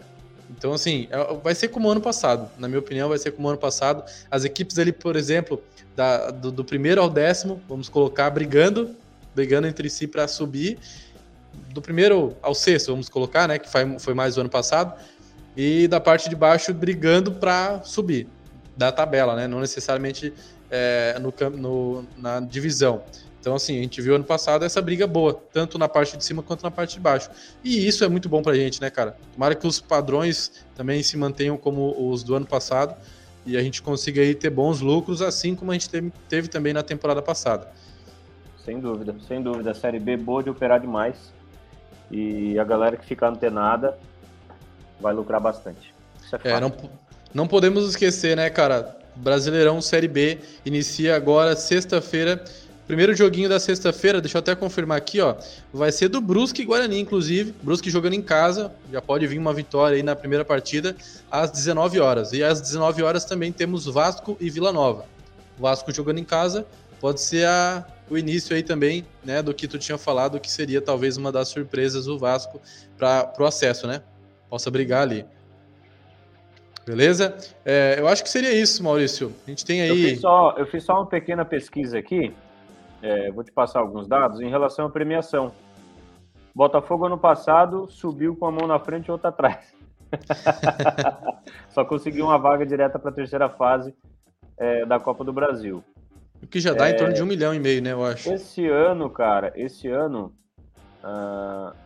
então, 0.56 0.72
assim, 0.72 1.08
é, 1.10 1.34
vai 1.42 1.54
ser 1.54 1.68
como 1.68 1.88
ano 1.90 2.00
passado. 2.00 2.48
Na 2.56 2.68
minha 2.68 2.78
opinião, 2.78 3.08
vai 3.08 3.18
ser 3.18 3.32
como 3.32 3.48
ano 3.48 3.58
passado. 3.58 4.04
As 4.30 4.44
equipes 4.44 4.78
ali, 4.78 4.92
por 4.92 5.16
exemplo, 5.16 5.60
da, 5.96 6.30
do, 6.30 6.52
do 6.52 6.64
primeiro 6.64 7.00
ao 7.00 7.10
décimo, 7.10 7.60
vamos 7.68 7.88
colocar, 7.88 8.30
brigando, 8.30 8.94
brigando 9.34 9.66
entre 9.66 9.90
si 9.90 10.06
para 10.06 10.28
subir. 10.28 10.78
Do 11.72 11.82
primeiro 11.82 12.36
ao 12.40 12.54
sexto, 12.54 12.92
vamos 12.92 13.08
colocar, 13.08 13.48
né, 13.48 13.58
que 13.58 13.68
foi, 13.68 13.98
foi 13.98 14.14
mais 14.14 14.36
do 14.36 14.42
ano 14.42 14.50
passado. 14.50 14.94
E 15.56 15.88
da 15.88 15.98
parte 15.98 16.28
de 16.28 16.36
baixo, 16.36 16.72
brigando 16.72 17.32
para 17.32 17.82
subir 17.82 18.28
da 18.76 18.90
tabela, 18.90 19.36
né? 19.36 19.46
Não 19.46 19.60
necessariamente 19.60 20.32
é, 20.74 21.16
no, 21.20 21.32
no, 21.56 22.04
na 22.16 22.40
divisão. 22.40 23.04
Então, 23.40 23.54
assim, 23.54 23.78
a 23.78 23.82
gente 23.82 24.00
viu 24.02 24.16
ano 24.16 24.24
passado 24.24 24.64
essa 24.64 24.82
briga 24.82 25.06
boa, 25.06 25.34
tanto 25.52 25.78
na 25.78 25.88
parte 25.88 26.16
de 26.16 26.24
cima 26.24 26.42
quanto 26.42 26.64
na 26.64 26.70
parte 26.70 26.94
de 26.94 27.00
baixo. 27.00 27.30
E 27.62 27.86
isso 27.86 28.02
é 28.02 28.08
muito 28.08 28.28
bom 28.28 28.42
pra 28.42 28.54
gente, 28.54 28.80
né, 28.80 28.90
cara? 28.90 29.16
Tomara 29.32 29.54
que 29.54 29.66
os 29.66 29.80
padrões 29.80 30.64
também 30.74 31.00
se 31.02 31.16
mantenham 31.16 31.56
como 31.56 31.94
os 32.10 32.24
do 32.24 32.34
ano 32.34 32.46
passado 32.46 32.96
e 33.46 33.56
a 33.56 33.62
gente 33.62 33.82
consiga 33.82 34.20
aí 34.20 34.34
ter 34.34 34.50
bons 34.50 34.80
lucros, 34.80 35.22
assim 35.22 35.54
como 35.54 35.70
a 35.70 35.74
gente 35.74 35.88
teve, 35.88 36.12
teve 36.28 36.48
também 36.48 36.72
na 36.72 36.82
temporada 36.82 37.22
passada. 37.22 37.70
Sem 38.64 38.80
dúvida, 38.80 39.14
sem 39.28 39.42
dúvida. 39.42 39.70
A 39.70 39.74
Série 39.74 40.00
B 40.00 40.16
boa 40.16 40.42
de 40.42 40.50
operar 40.50 40.80
demais. 40.80 41.32
E 42.10 42.58
a 42.58 42.64
galera 42.64 42.96
que 42.96 43.04
ficar 43.06 43.28
antenada 43.28 43.96
vai 44.98 45.12
lucrar 45.12 45.40
bastante. 45.40 45.94
Isso 46.22 46.34
é, 46.34 46.50
é 46.50 46.60
não, 46.60 46.72
não 47.32 47.46
podemos 47.46 47.88
esquecer, 47.88 48.36
né, 48.36 48.48
cara? 48.48 49.03
Brasileirão 49.16 49.80
Série 49.80 50.08
B 50.08 50.38
inicia 50.64 51.16
agora 51.16 51.54
sexta-feira. 51.56 52.42
Primeiro 52.86 53.14
joguinho 53.14 53.48
da 53.48 53.58
sexta-feira, 53.58 54.20
deixa 54.20 54.36
eu 54.36 54.40
até 54.40 54.54
confirmar 54.54 54.98
aqui, 54.98 55.18
ó. 55.18 55.36
Vai 55.72 55.90
ser 55.90 56.08
do 56.08 56.20
Brusque 56.20 56.60
e 56.60 56.64
Guarani, 56.66 57.00
inclusive. 57.00 57.54
Brusque 57.62 57.90
jogando 57.90 58.12
em 58.12 58.20
casa, 58.20 58.70
já 58.92 59.00
pode 59.00 59.26
vir 59.26 59.38
uma 59.38 59.54
vitória 59.54 59.96
aí 59.96 60.02
na 60.02 60.14
primeira 60.14 60.44
partida, 60.44 60.94
às 61.30 61.50
19 61.50 61.98
horas. 61.98 62.32
E 62.34 62.42
às 62.42 62.60
19 62.60 63.02
horas 63.02 63.24
também 63.24 63.52
temos 63.52 63.86
Vasco 63.86 64.36
e 64.38 64.50
Vila 64.50 64.70
Nova. 64.70 65.06
Vasco 65.58 65.92
jogando 65.94 66.18
em 66.18 66.24
casa, 66.24 66.66
pode 67.00 67.22
ser 67.22 67.46
a, 67.46 67.86
o 68.10 68.18
início 68.18 68.54
aí 68.54 68.62
também, 68.62 69.06
né, 69.24 69.42
do 69.42 69.54
que 69.54 69.66
tu 69.66 69.78
tinha 69.78 69.96
falado, 69.96 70.38
que 70.38 70.50
seria 70.50 70.82
talvez 70.82 71.16
uma 71.16 71.32
das 71.32 71.48
surpresas 71.48 72.04
do 72.04 72.18
Vasco 72.18 72.60
para 72.98 73.32
o 73.38 73.46
acesso, 73.46 73.86
né? 73.86 74.02
Possa 74.50 74.70
brigar 74.70 75.02
ali. 75.02 75.24
Beleza? 76.86 77.36
É, 77.64 77.96
eu 77.98 78.06
acho 78.06 78.22
que 78.22 78.28
seria 78.28 78.52
isso, 78.52 78.82
Maurício. 78.82 79.32
A 79.46 79.50
gente 79.50 79.64
tem 79.64 79.80
aí. 79.80 79.88
Eu 79.88 79.96
fiz 79.96 80.20
só, 80.20 80.54
eu 80.56 80.66
fiz 80.66 80.84
só 80.84 80.94
uma 80.94 81.06
pequena 81.06 81.44
pesquisa 81.44 81.98
aqui. 81.98 82.34
É, 83.02 83.30
vou 83.30 83.42
te 83.42 83.52
passar 83.52 83.80
alguns 83.80 84.06
dados 84.06 84.40
em 84.40 84.48
relação 84.48 84.86
à 84.86 84.90
premiação. 84.90 85.52
Botafogo 86.54 87.06
ano 87.06 87.18
passado 87.18 87.88
subiu 87.90 88.36
com 88.36 88.46
a 88.46 88.52
mão 88.52 88.66
na 88.66 88.78
frente 88.78 89.06
e 89.06 89.10
outra 89.10 89.30
atrás. 89.30 89.74
só 91.70 91.84
conseguiu 91.84 92.26
uma 92.26 92.38
vaga 92.38 92.64
direta 92.64 92.98
para 92.98 93.10
a 93.10 93.14
terceira 93.14 93.48
fase 93.48 93.94
é, 94.56 94.86
da 94.86 95.00
Copa 95.00 95.24
do 95.24 95.32
Brasil. 95.32 95.82
O 96.42 96.46
que 96.46 96.60
já 96.60 96.74
dá 96.74 96.90
em 96.90 96.96
torno 96.96 97.14
de 97.14 97.22
um 97.22 97.26
milhão 97.26 97.54
e 97.54 97.58
meio, 97.58 97.82
né? 97.82 97.92
Eu 97.92 98.04
acho. 98.04 98.32
Esse 98.32 98.68
ano, 98.68 99.08
cara, 99.08 99.52
esse 99.56 99.88
ano. 99.88 100.32
Uh, 101.02 101.83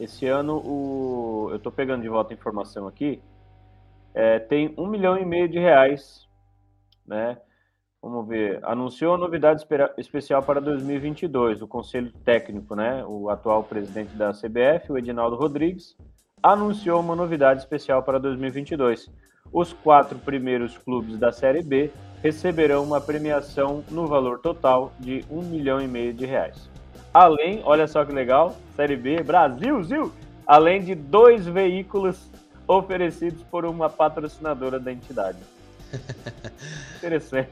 esse 0.00 0.26
ano, 0.26 0.56
o, 0.64 1.48
eu 1.50 1.56
estou 1.56 1.70
pegando 1.70 2.02
de 2.02 2.08
volta 2.08 2.32
a 2.32 2.36
informação 2.36 2.88
aqui, 2.88 3.22
é, 4.14 4.38
tem 4.38 4.74
um 4.78 4.86
milhão 4.86 5.18
e 5.18 5.24
meio 5.26 5.48
de 5.48 5.58
reais, 5.58 6.26
né? 7.06 7.36
Vamos 8.02 8.26
ver. 8.26 8.64
Anunciou 8.64 9.14
a 9.14 9.18
novidade 9.18 9.62
especial 9.98 10.42
para 10.42 10.58
2022. 10.58 11.60
O 11.60 11.68
Conselho 11.68 12.10
Técnico, 12.24 12.74
né? 12.74 13.04
O 13.06 13.28
atual 13.28 13.62
presidente 13.62 14.16
da 14.16 14.32
CBF, 14.32 14.90
o 14.90 14.96
Edinaldo 14.96 15.36
Rodrigues, 15.36 15.94
anunciou 16.42 16.98
uma 17.00 17.14
novidade 17.14 17.60
especial 17.60 18.02
para 18.02 18.18
2022. 18.18 19.10
Os 19.52 19.74
quatro 19.74 20.18
primeiros 20.18 20.78
clubes 20.78 21.18
da 21.18 21.30
Série 21.30 21.62
B 21.62 21.90
receberão 22.22 22.82
uma 22.84 23.00
premiação 23.02 23.84
no 23.90 24.06
valor 24.06 24.38
total 24.38 24.92
de 24.98 25.22
um 25.30 25.42
milhão 25.42 25.78
e 25.80 25.86
meio 25.86 26.14
de 26.14 26.24
reais. 26.24 26.69
Além, 27.12 27.60
olha 27.64 27.88
só 27.88 28.04
que 28.04 28.12
legal, 28.12 28.56
Série 28.76 28.96
B, 28.96 29.22
Brasil, 29.22 29.82
Zil, 29.82 30.12
além 30.46 30.82
de 30.82 30.94
dois 30.94 31.46
veículos 31.46 32.30
oferecidos 32.66 33.42
por 33.50 33.64
uma 33.64 33.90
patrocinadora 33.90 34.78
da 34.78 34.92
entidade. 34.92 35.38
Interessante. 36.96 37.50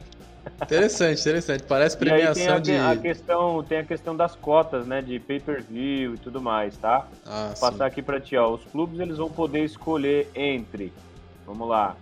Interessante, 0.63 1.21
interessante. 1.21 1.63
Parece 1.65 1.97
premiação 1.97 2.55
a, 2.55 2.59
de. 2.59 2.75
A 2.75 2.97
questão, 2.97 3.63
tem 3.63 3.79
a 3.79 3.85
questão 3.85 4.17
das 4.17 4.35
cotas, 4.35 4.87
né? 4.87 5.03
De 5.03 5.19
pay-per-view 5.19 6.15
e 6.15 6.19
tudo 6.19 6.41
mais, 6.41 6.77
tá? 6.77 7.07
Ah, 7.27 7.53
Vou 7.55 7.71
passar 7.71 7.87
aqui 7.87 8.01
para 8.01 8.19
ti, 8.19 8.37
ó. 8.37 8.55
Os 8.55 8.65
clubes 8.65 8.99
eles 8.99 9.19
vão 9.19 9.31
poder 9.31 9.65
escolher 9.65 10.31
entre. 10.35 10.93
Vamos 11.47 11.69
lá. 11.69 11.97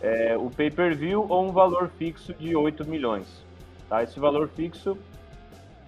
É, 0.00 0.36
o 0.36 0.50
pay-per-view 0.50 1.26
ou 1.28 1.48
um 1.48 1.50
valor 1.50 1.90
fixo 1.98 2.32
de 2.34 2.54
8 2.54 2.84
milhões. 2.84 3.26
Tá? 3.88 4.02
Esse 4.02 4.20
valor 4.20 4.48
fixo 4.48 4.96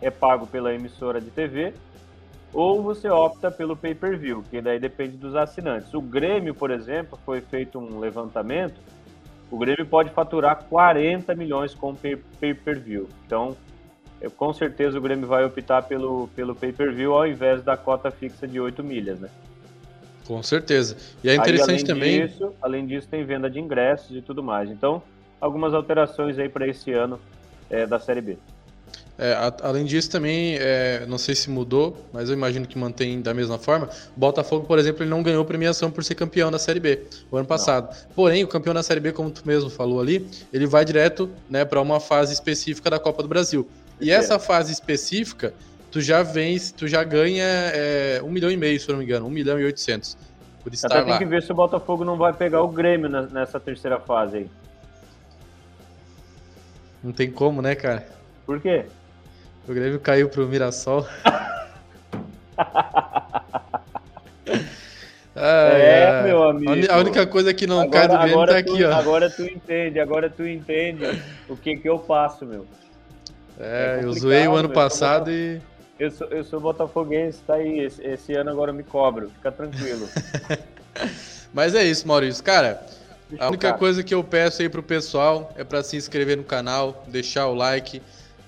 é 0.00 0.10
pago 0.10 0.46
pela 0.46 0.74
emissora 0.74 1.20
de 1.20 1.30
TV 1.30 1.72
ou 2.52 2.82
você 2.82 3.08
opta 3.08 3.50
pelo 3.50 3.76
pay-per-view, 3.76 4.44
que 4.50 4.60
daí 4.60 4.78
depende 4.78 5.16
dos 5.16 5.34
assinantes. 5.34 5.92
O 5.92 6.00
Grêmio, 6.00 6.54
por 6.54 6.70
exemplo, 6.70 7.18
foi 7.24 7.40
feito 7.40 7.78
um 7.78 7.98
levantamento 7.98 8.80
o 9.50 9.56
Grêmio 9.58 9.86
pode 9.86 10.10
faturar 10.10 10.64
40 10.64 11.34
milhões 11.34 11.74
com 11.74 11.94
pay-per-view. 11.94 13.08
Então, 13.26 13.56
eu, 14.20 14.30
com 14.30 14.52
certeza 14.52 14.98
o 14.98 15.00
Grêmio 15.00 15.26
vai 15.26 15.44
optar 15.44 15.82
pelo, 15.82 16.28
pelo 16.34 16.54
pay-per-view 16.54 17.14
ao 17.14 17.26
invés 17.26 17.62
da 17.62 17.76
cota 17.76 18.10
fixa 18.10 18.46
de 18.46 18.58
8 18.58 18.82
milhas, 18.82 19.20
né? 19.20 19.28
Com 20.26 20.42
certeza. 20.42 20.96
E 21.22 21.28
é 21.28 21.36
interessante 21.36 21.82
aí, 21.82 21.84
também. 21.84 22.26
Disso, 22.26 22.52
além 22.60 22.86
disso, 22.86 23.06
tem 23.08 23.24
venda 23.24 23.48
de 23.48 23.60
ingressos 23.60 24.16
e 24.16 24.20
tudo 24.20 24.42
mais. 24.42 24.68
Então, 24.68 25.00
algumas 25.40 25.72
alterações 25.72 26.36
aí 26.38 26.48
para 26.48 26.66
esse 26.66 26.92
ano 26.92 27.20
é, 27.70 27.86
da 27.86 28.00
Série 28.00 28.20
B. 28.20 28.38
É, 29.18 29.32
a, 29.32 29.52
além 29.62 29.84
disso, 29.84 30.10
também, 30.10 30.56
é, 30.58 31.04
não 31.06 31.16
sei 31.16 31.34
se 31.34 31.48
mudou, 31.48 32.04
mas 32.12 32.28
eu 32.28 32.34
imagino 32.34 32.66
que 32.66 32.78
mantém 32.78 33.20
da 33.20 33.32
mesma 33.32 33.58
forma. 33.58 33.88
Botafogo, 34.14 34.66
por 34.66 34.78
exemplo, 34.78 35.02
ele 35.02 35.10
não 35.10 35.22
ganhou 35.22 35.44
premiação 35.44 35.90
por 35.90 36.04
ser 36.04 36.14
campeão 36.14 36.50
da 36.50 36.58
Série 36.58 36.80
B 36.80 37.02
o 37.30 37.36
ano 37.36 37.46
passado. 37.46 37.88
Não. 37.88 38.14
Porém, 38.14 38.44
o 38.44 38.48
campeão 38.48 38.74
da 38.74 38.82
Série 38.82 39.00
B, 39.00 39.12
como 39.12 39.30
tu 39.30 39.42
mesmo 39.46 39.70
falou 39.70 40.00
ali, 40.00 40.28
ele 40.52 40.66
vai 40.66 40.84
direto 40.84 41.30
né, 41.48 41.64
para 41.64 41.80
uma 41.80 41.98
fase 41.98 42.32
específica 42.32 42.90
da 42.90 42.98
Copa 42.98 43.22
do 43.22 43.28
Brasil. 43.28 43.66
E 44.00 44.10
é. 44.10 44.14
essa 44.14 44.38
fase 44.38 44.72
específica, 44.72 45.54
tu 45.90 46.00
já 46.00 46.22
vence, 46.22 46.74
tu 46.74 46.86
já 46.86 47.02
ganha 47.02 47.44
é, 47.44 48.20
um 48.22 48.30
milhão 48.30 48.50
e 48.50 48.56
meio, 48.56 48.78
se 48.78 48.88
eu 48.88 48.92
não 48.92 48.98
me 48.98 49.04
engano, 49.04 49.26
um 49.26 49.30
milhão 49.30 49.58
e 49.58 49.64
oitocentos. 49.64 50.16
Por 50.62 50.74
estar 50.74 50.88
Até 50.88 51.02
tem 51.02 51.12
lá. 51.12 51.18
que 51.18 51.24
ver 51.24 51.42
se 51.42 51.52
o 51.52 51.54
Botafogo 51.54 52.04
não 52.04 52.16
vai 52.16 52.32
pegar 52.32 52.60
o 52.60 52.68
Grêmio 52.68 53.08
nessa 53.08 53.58
terceira 53.58 53.98
fase 53.98 54.38
aí. 54.38 54.50
Não 57.02 57.12
tem 57.12 57.30
como, 57.30 57.62
né, 57.62 57.74
cara? 57.74 58.06
Por 58.44 58.60
quê? 58.60 58.84
O 59.68 59.74
Grêmio 59.74 59.98
caiu 59.98 60.28
pro 60.28 60.46
Mirassol. 60.46 61.04
é, 65.34 66.22
meu 66.22 66.44
amigo. 66.44 66.70
A 66.88 66.98
única 66.98 67.26
coisa 67.26 67.52
que 67.52 67.66
não 67.66 67.80
agora, 67.80 67.90
cai 67.90 68.08
do 68.08 68.18
Grêmio 68.22 68.46
tá 68.46 68.52
tu, 68.52 68.58
aqui, 68.58 68.84
ó. 68.84 68.94
Agora 68.94 69.28
tu 69.28 69.42
entende, 69.42 69.98
agora 69.98 70.30
tu 70.30 70.46
entende 70.46 71.20
o 71.48 71.56
que 71.56 71.76
que 71.76 71.88
eu 71.88 71.98
faço, 71.98 72.46
meu. 72.46 72.64
É, 73.58 73.98
é 74.00 74.04
eu 74.04 74.12
zoei 74.12 74.46
o 74.46 74.54
ano 74.54 74.68
meu, 74.68 74.74
passado 74.74 75.32
e... 75.32 75.60
Eu 75.98 76.12
sou, 76.12 76.28
eu 76.28 76.44
sou 76.44 76.60
botafoguense, 76.60 77.40
tá 77.44 77.54
aí. 77.54 77.80
Esse, 77.80 78.06
esse 78.06 78.34
ano 78.34 78.50
agora 78.50 78.70
eu 78.70 78.74
me 78.74 78.84
cobro, 78.84 79.30
fica 79.30 79.50
tranquilo. 79.50 80.08
Mas 81.52 81.74
é 81.74 81.82
isso, 81.82 82.06
Maurício. 82.06 82.44
Cara, 82.44 82.86
a 83.40 83.48
única 83.48 83.72
coisa 83.72 84.04
que 84.04 84.14
eu 84.14 84.22
peço 84.22 84.62
aí 84.62 84.68
pro 84.68 84.82
pessoal 84.82 85.52
é 85.56 85.64
para 85.64 85.82
se 85.82 85.96
inscrever 85.96 86.36
no 86.36 86.44
canal, 86.44 87.04
deixar 87.08 87.48
o 87.48 87.54
like 87.54 88.00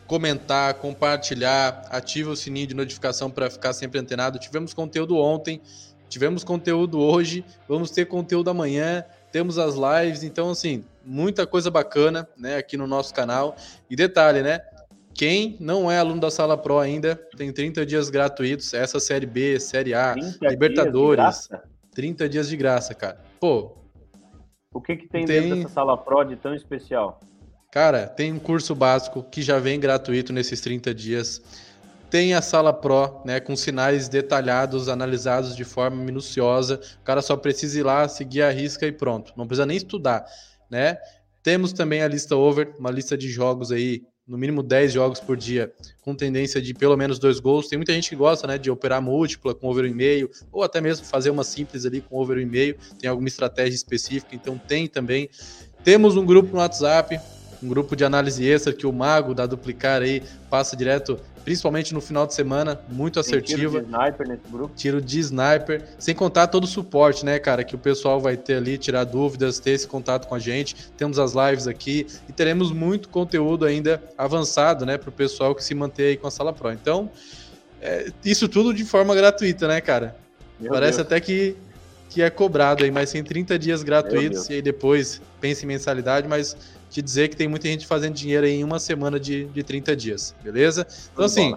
comentar, 0.08 0.74
compartilhar, 0.74 1.84
ative 1.90 2.30
o 2.30 2.34
sininho 2.34 2.66
de 2.66 2.74
notificação 2.74 3.30
para 3.30 3.48
ficar 3.48 3.72
sempre 3.72 4.00
antenado. 4.00 4.38
Tivemos 4.38 4.74
conteúdo 4.74 5.16
ontem, 5.16 5.60
tivemos 6.08 6.42
conteúdo 6.42 6.98
hoje, 6.98 7.44
vamos 7.68 7.90
ter 7.90 8.06
conteúdo 8.06 8.48
amanhã, 8.50 9.04
temos 9.30 9.58
as 9.58 9.74
lives, 9.74 10.24
então 10.24 10.50
assim, 10.50 10.82
muita 11.04 11.46
coisa 11.46 11.70
bacana, 11.70 12.26
né, 12.36 12.56
aqui 12.56 12.76
no 12.76 12.86
nosso 12.86 13.14
canal. 13.14 13.54
E 13.88 13.94
detalhe, 13.94 14.42
né? 14.42 14.60
Quem 15.14 15.56
não 15.60 15.90
é 15.90 15.98
aluno 15.98 16.20
da 16.20 16.30
Sala 16.30 16.56
Pro 16.56 16.78
ainda, 16.78 17.14
tem 17.36 17.52
30 17.52 17.84
dias 17.84 18.08
gratuitos, 18.08 18.72
essa 18.72 18.98
série 18.98 19.26
B, 19.26 19.60
série 19.60 19.92
A, 19.92 20.14
Libertadores. 20.40 21.48
Dias 21.48 21.62
30 21.92 22.28
dias 22.28 22.48
de 22.48 22.56
graça, 22.56 22.94
cara. 22.94 23.20
Pô, 23.40 23.76
o 24.72 24.80
que, 24.80 24.96
que 24.96 25.08
tem, 25.08 25.24
tem 25.24 25.42
dentro 25.42 25.56
dessa 25.56 25.74
sala 25.74 25.98
Pro 25.98 26.22
de 26.22 26.36
tão 26.36 26.54
especial? 26.54 27.18
Cara, 27.70 28.06
tem 28.06 28.32
um 28.32 28.38
curso 28.38 28.74
básico 28.74 29.22
que 29.22 29.42
já 29.42 29.58
vem 29.58 29.78
gratuito 29.78 30.32
nesses 30.32 30.58
30 30.60 30.94
dias. 30.94 31.42
Tem 32.08 32.32
a 32.32 32.40
sala 32.40 32.72
Pro, 32.72 33.20
né, 33.26 33.40
com 33.40 33.54
sinais 33.54 34.08
detalhados, 34.08 34.88
analisados 34.88 35.54
de 35.54 35.64
forma 35.64 36.02
minuciosa. 36.02 36.80
O 37.02 37.04
cara 37.04 37.20
só 37.20 37.36
precisa 37.36 37.78
ir 37.78 37.82
lá, 37.82 38.08
seguir 38.08 38.40
a 38.40 38.50
risca 38.50 38.86
e 38.86 38.92
pronto. 38.92 39.34
Não 39.36 39.46
precisa 39.46 39.66
nem 39.66 39.76
estudar, 39.76 40.24
né? 40.70 40.96
Temos 41.42 41.74
também 41.74 42.02
a 42.02 42.08
lista 42.08 42.34
over, 42.34 42.74
uma 42.78 42.90
lista 42.90 43.18
de 43.18 43.28
jogos 43.28 43.70
aí, 43.70 44.02
no 44.26 44.38
mínimo 44.38 44.62
10 44.62 44.90
jogos 44.90 45.20
por 45.20 45.36
dia, 45.36 45.70
com 46.00 46.14
tendência 46.14 46.62
de 46.62 46.72
pelo 46.72 46.96
menos 46.96 47.18
dois 47.18 47.38
gols. 47.38 47.68
Tem 47.68 47.78
muita 47.78 47.92
gente 47.92 48.08
que 48.08 48.16
gosta, 48.16 48.46
né, 48.46 48.56
de 48.56 48.70
operar 48.70 49.02
múltipla 49.02 49.54
com 49.54 49.68
over 49.68 49.84
e 49.84 49.94
meio, 49.94 50.30
ou 50.50 50.62
até 50.62 50.80
mesmo 50.80 51.04
fazer 51.04 51.28
uma 51.28 51.44
simples 51.44 51.84
ali 51.84 52.00
com 52.00 52.16
over 52.16 52.38
e 52.38 52.46
meio. 52.46 52.78
Tem 52.98 53.10
alguma 53.10 53.28
estratégia 53.28 53.76
específica, 53.76 54.34
então 54.34 54.56
tem 54.56 54.86
também. 54.86 55.28
Temos 55.84 56.16
um 56.16 56.24
grupo 56.24 56.52
no 56.52 56.58
WhatsApp, 56.58 57.20
um 57.62 57.68
grupo 57.68 57.96
de 57.96 58.04
análise 58.04 58.46
extra 58.48 58.72
que 58.72 58.86
o 58.86 58.92
Mago 58.92 59.34
da 59.34 59.46
Duplicar 59.46 60.02
aí 60.02 60.22
passa 60.48 60.76
direto, 60.76 61.18
principalmente 61.44 61.92
no 61.92 62.00
final 62.00 62.26
de 62.26 62.34
semana, 62.34 62.80
muito 62.88 63.18
assertiva. 63.18 63.80
tiro 63.80 63.84
de 63.84 63.86
sniper 63.86 64.28
nesse 64.28 64.42
grupo. 64.50 64.74
Tiro 64.76 65.00
de 65.00 65.20
sniper, 65.20 65.84
sem 65.98 66.14
contar 66.14 66.46
todo 66.48 66.64
o 66.64 66.66
suporte, 66.66 67.24
né, 67.24 67.38
cara, 67.38 67.64
que 67.64 67.74
o 67.74 67.78
pessoal 67.78 68.20
vai 68.20 68.36
ter 68.36 68.56
ali, 68.56 68.78
tirar 68.78 69.04
dúvidas, 69.04 69.58
ter 69.58 69.72
esse 69.72 69.86
contato 69.86 70.28
com 70.28 70.34
a 70.34 70.38
gente. 70.38 70.76
Temos 70.96 71.18
as 71.18 71.32
lives 71.32 71.66
aqui 71.66 72.06
e 72.28 72.32
teremos 72.32 72.70
muito 72.72 73.08
conteúdo 73.08 73.64
ainda 73.64 74.02
avançado, 74.16 74.86
né, 74.86 74.96
para 74.96 75.08
o 75.08 75.12
pessoal 75.12 75.54
que 75.54 75.64
se 75.64 75.74
manter 75.74 76.08
aí 76.08 76.16
com 76.16 76.26
a 76.26 76.30
Sala 76.30 76.52
Pro. 76.52 76.72
Então, 76.72 77.10
é, 77.80 78.10
isso 78.24 78.48
tudo 78.48 78.74
de 78.74 78.84
forma 78.84 79.14
gratuita, 79.14 79.68
né, 79.68 79.80
cara? 79.80 80.16
Meu 80.58 80.72
Parece 80.72 80.98
Deus. 80.98 81.06
até 81.06 81.20
que 81.20 81.56
que 82.08 82.22
é 82.22 82.30
cobrado 82.30 82.84
aí, 82.84 82.90
mas 82.90 83.12
tem 83.12 83.22
30 83.22 83.58
dias 83.58 83.82
gratuitos 83.82 84.48
e 84.48 84.54
aí 84.54 84.62
depois 84.62 85.20
pense 85.40 85.64
em 85.64 85.68
mensalidade, 85.68 86.26
mas 86.26 86.56
te 86.90 87.02
dizer 87.02 87.28
que 87.28 87.36
tem 87.36 87.46
muita 87.46 87.68
gente 87.68 87.86
fazendo 87.86 88.14
dinheiro 88.14 88.46
em 88.46 88.64
uma 88.64 88.78
semana 88.78 89.20
de, 89.20 89.44
de 89.46 89.62
30 89.62 89.94
dias, 89.94 90.34
beleza? 90.42 90.86
Então, 91.12 91.24
assim, 91.24 91.54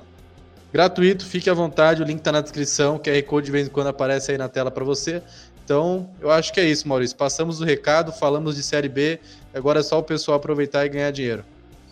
gratuito, 0.74 1.26
fique 1.26 1.50
à 1.50 1.54
vontade, 1.54 2.02
o 2.02 2.06
link 2.06 2.22
tá 2.22 2.32
na 2.32 2.42
descrição, 2.42 2.98
o 2.98 3.00
QR 3.00 3.22
Code 3.24 3.46
de 3.46 3.52
vez 3.52 3.68
em 3.68 3.70
quando 3.70 3.88
aparece 3.88 4.32
aí 4.32 4.38
na 4.38 4.50
tela 4.50 4.70
para 4.70 4.84
você. 4.84 5.24
Então, 5.64 6.10
eu 6.20 6.30
acho 6.30 6.52
que 6.52 6.60
é 6.60 6.66
isso, 6.66 6.88
Maurício. 6.88 7.16
Passamos 7.16 7.62
o 7.62 7.64
recado, 7.64 8.12
falamos 8.12 8.58
de 8.58 8.64
Série 8.64 8.90
B, 8.90 9.20
agora 9.54 9.80
é 9.80 9.84
só 9.84 10.00
o 10.00 10.04
pessoal 10.04 10.38
aproveitar 10.38 10.86
e 10.86 10.90
ganhar 10.90 11.12
dinheiro. 11.12 11.46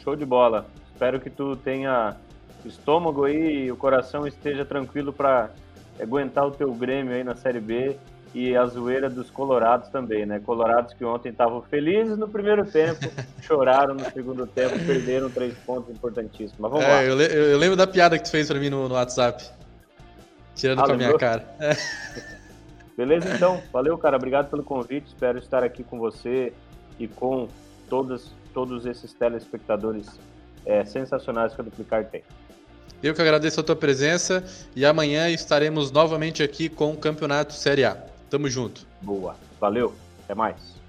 Show 0.04 0.16
de 0.18 0.26
bola. 0.26 0.68
Espero 0.92 1.20
que 1.20 1.30
tu 1.30 1.56
tenha 1.56 2.18
estômago 2.66 3.24
aí 3.24 3.66
e 3.66 3.72
o 3.72 3.78
coração 3.78 4.28
esteja 4.28 4.66
tranquilo 4.66 5.14
para 5.14 5.50
aguentar 5.98 6.46
o 6.46 6.52
teu 6.52 6.74
Grêmio 6.74 7.14
aí 7.14 7.24
na 7.24 7.36
Série 7.36 7.62
B 7.62 7.96
e 8.34 8.56
a 8.56 8.66
zoeira 8.66 9.10
dos 9.10 9.30
colorados 9.30 9.90
também, 9.90 10.26
né? 10.26 10.40
Colorados 10.40 10.94
que 10.94 11.04
ontem 11.04 11.30
estavam 11.30 11.62
felizes 11.64 12.18
no 12.18 12.28
primeiro 12.28 12.66
tempo, 12.66 13.00
choraram 13.42 13.96
no 13.96 14.12
segundo 14.12 14.46
tempo, 14.46 14.78
perderam 14.86 15.30
três 15.30 15.54
pontos 15.66 15.90
importantíssimos. 15.90 16.60
Mas 16.60 16.72
vamos 16.72 16.86
é, 16.86 16.90
lá. 16.90 17.04
Eu, 17.04 17.20
eu, 17.20 17.58
lembro 17.58 17.76
da 17.76 17.88
piada 17.88 18.18
que 18.18 18.24
tu 18.24 18.32
fez 18.32 18.48
para 18.48 18.60
mim 18.60 18.70
no, 18.70 18.88
no, 18.88 18.96
WhatsApp, 18.96 19.44
tirando 20.56 20.80
ah, 20.80 20.86
com 20.86 20.92
a 20.92 20.98
minha 20.98 21.18
cara. 21.18 21.44
É. 21.60 21.76
Beleza, 22.96 23.34
então. 23.34 23.62
Valeu, 23.72 23.98
cara. 23.98 24.18
Obrigado 24.18 24.50
pelo 24.50 24.64
convite. 24.64 25.08
Espero 25.08 25.40
estar 25.40 25.64
aqui 25.64 25.84
com 25.84 25.98
você 25.98 26.54
e 27.00 27.08
com 27.08 27.48
todos, 27.90 28.32
todos 28.54 28.86
esses 28.86 29.14
telespectadores 29.14 30.20
é, 30.66 30.84
sensacionais 30.86 31.56
que 31.56 31.62
a 31.62 31.64
Duplicar 31.64 32.06
tem. 32.06 32.22
Eu 33.02 33.14
que 33.14 33.22
agradeço 33.22 33.62
a 33.62 33.64
tua 33.64 33.78
presença 33.78 34.44
e 34.76 34.86
amanhã 34.86 35.30
estaremos 35.30 35.90
novamente 35.90 36.44
aqui 36.44 36.68
com 36.68 36.92
o 36.92 36.98
Campeonato 36.98 37.54
Série 37.54 37.86
A. 37.86 38.10
Tamo 38.30 38.48
junto. 38.48 38.86
Boa. 39.02 39.36
Valeu. 39.60 39.94
Até 40.24 40.36
mais. 40.36 40.80